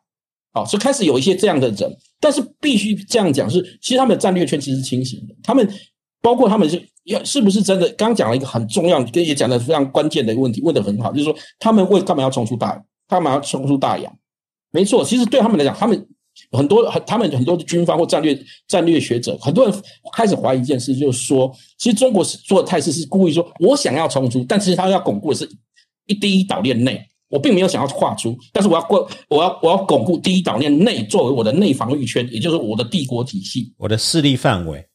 [0.54, 5.70] 好，所以开始有一些这样的人，但是必须这样讲是，其实他们的战略圈其实是清醒的，他们
[6.22, 7.88] 包括他们是要是不是真的？
[7.94, 14.14] 刚刚讲了一个很重要，跟也讲的非常关键的一个问题，问的很好，就是说他们为干嘛要冲出大，干嘛要冲出大洋？
[14.72, 16.08] 没错，其实对他们来讲，他们
[16.52, 18.38] 很多很他们很多的军方或战略
[18.68, 19.84] 战略学者，很多人
[20.14, 25.50] 开始怀疑一件事，就是说，其实中国是做的态势是故意说，我想要冲出，但其实他要巩固的是
[26.08, 27.02] 一第一岛链内。
[27.28, 33.74] 我并没有想要跨出，但是我要过，我要我要巩固第一岛链内作为我的内防御圈，也就是我的帝国体系。
[33.78, 34.86] 我的势力范围，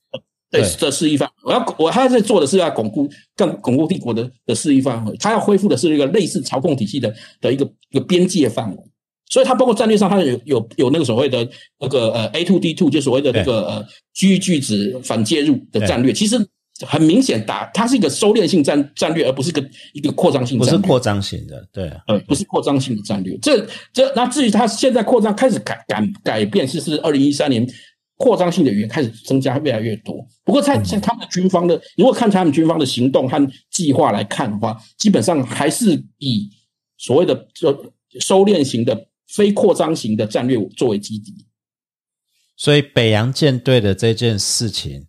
[0.50, 8.82] 对对的势力范围，我要我他在做的是要巩固更巩固帝国的的势力范围，他要恢复的是一个类似操控体系的的一个一个边界范围。
[9.32, 11.48] 所以，它包括战略上，它有有有那个所谓的
[11.78, 16.36] 那个呃 A two D two，就所谓的那个呃区域拒止反介入的战略，其实
[16.84, 20.76] 很明显打它是一个收敛性战战略，而不是一个一个扩张性战略。
[20.76, 23.38] 不是扩张型的，对啊，呃，不是扩张性的战略。
[23.40, 27.64] 这这那至于它现在扩张开始改改改变，是是二零一三年
[28.20, 30.14] 扩张性的语言开始增加越来越多。
[30.44, 36.50] 不过在像他们的军方的，如果看他们军方的行动和计划来看的话，基本上还是以
[36.98, 37.72] 所谓的就
[38.20, 41.34] 收敛型的非扩张型的战略作为基底。
[42.56, 45.06] 所以北洋舰队的这件事情，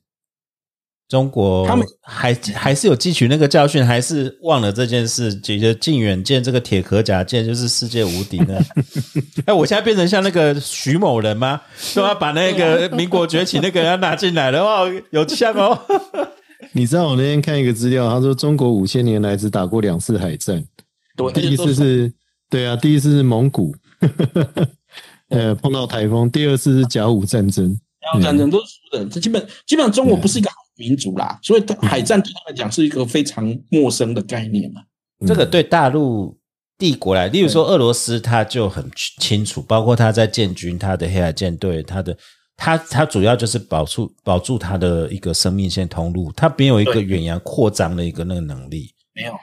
[1.11, 8.63] 中国他们还还是有汲取那个教训，还是忘了这件事，觉得靖远舰这个铁壳甲舰就是世界无敌的？
[9.45, 11.59] 哎，我现在变成像那个徐某人吗？
[11.93, 15.77] 都要把那个民国崛起那个要拿进来的话，有像哦。
[16.71, 20.63] 你知道我那天看一个资料，他说中国五千年来只打过两次海战，
[21.17, 22.13] 对，第一次是，
[22.49, 23.75] 对啊，第一次是蒙古，
[25.27, 27.77] 呃，碰到台风；第二次是甲午战争。
[28.01, 34.81] 甲午战争都是输的，这基本基本上中国不是一个好民族啦，所以海战对他们来讲是一个非常陌生的概念嘛。
[35.27, 36.35] 这个对大陆
[36.79, 38.89] 帝国来，例如说俄罗斯，他就很
[39.19, 42.17] 清楚，包括他在建军，他的黑海舰队，他的
[42.57, 48.91] 他他主要就是保住保住他的一个生命线通路，他没有一个远洋扩张的一个那个能力。
[49.13, 49.33] 没有，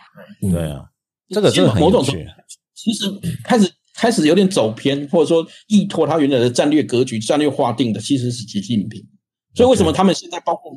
[0.51, 0.85] 对啊，
[1.29, 2.27] 这个这个很有趣。
[2.75, 3.05] 其实
[3.45, 9.05] 开始开始有点走偏，或者说依托他原来的战略格局、战略划定的，其实是习近平。
[9.55, 10.73] 所以为什么他们现在包括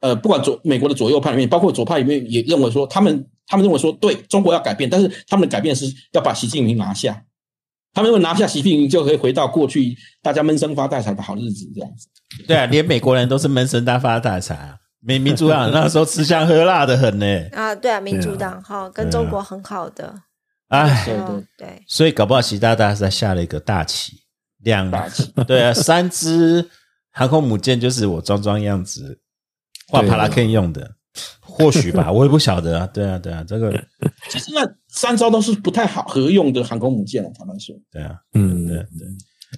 [0.00, 7.24] 呃，不管左美国的左右派里面，包括左派里面也认为说，他们他们认为说，对中国要改变，但是他们的改变是要把习近平拿下。
[7.94, 12.06] 他们认为拿下习近平就可以回到过去大家闷声发大财的好日子这样子。
[12.46, 14.76] 对啊，连美国人都是闷声大发大财啊。
[15.00, 17.26] 民民主党那时候吃香喝辣的很呢。
[17.54, 20.14] 啊，对啊，民主党哈跟中国很好的，
[20.68, 24.24] 哎，对对对，所以搞不好习大大是在下了一个大棋，
[24.58, 26.68] 两大棋对啊，三支
[27.12, 29.20] 航空母舰就是我装装样子
[29.88, 30.90] 画对帕拉 K 用的，
[31.40, 32.86] 或许吧， 我也不晓得啊。
[32.92, 33.72] 对啊，对啊，这个
[34.30, 37.74] 其实那三招都是不太好合用的航空母舰了，坦白说。
[37.90, 38.86] 对啊，嗯，对对。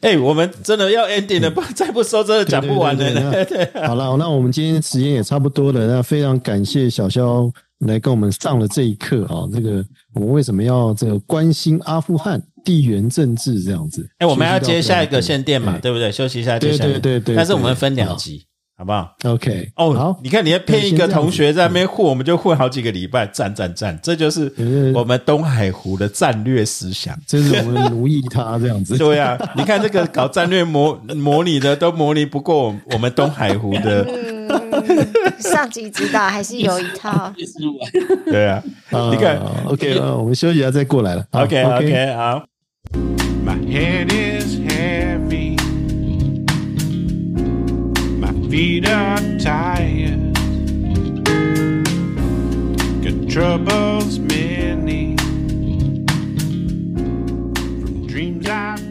[0.02, 3.32] 哎，我们真的要 ending 了，不再不说真的讲不完的呢。
[3.32, 7.50] 对对对 好了，那我们今天时间也差不多了，那非常感谢小肖
[7.80, 9.48] 来跟我们上了这一课啊。
[9.52, 9.84] 这个
[10.14, 14.08] 我们为什么要这个关心阿富汗地缘政治这样子？
[14.18, 16.12] 哎，我们要接下一个限电嘛，哎对不对？
[16.12, 18.46] 休息一下，接下来对对对对但是我们分两集，
[18.80, 23.98] 好不好？OK，哦，好，你看，你要骗一个同学在那边混，我们就混好几个礼拜，赞赞赞！
[24.02, 27.14] 这就是 嗯我们东海湖的战略思想。
[27.26, 28.96] 这是我们奴役他这样子。
[28.98, 34.48] 对啊，你看这个搞战略模模拟的都模拟不过我们我们东海湖的， 嗯，
[35.40, 37.30] 上级指导还是有一套。
[38.24, 38.62] 对啊，
[38.92, 41.26] 啊你看，OK，呃我们休息一下再过来了。
[41.30, 42.42] 好 OK OK 好。
[43.44, 45.49] My head is heavy.
[48.50, 50.34] Feet are tired.
[53.00, 55.16] Got troubles many.
[57.80, 58.89] From dreams I've.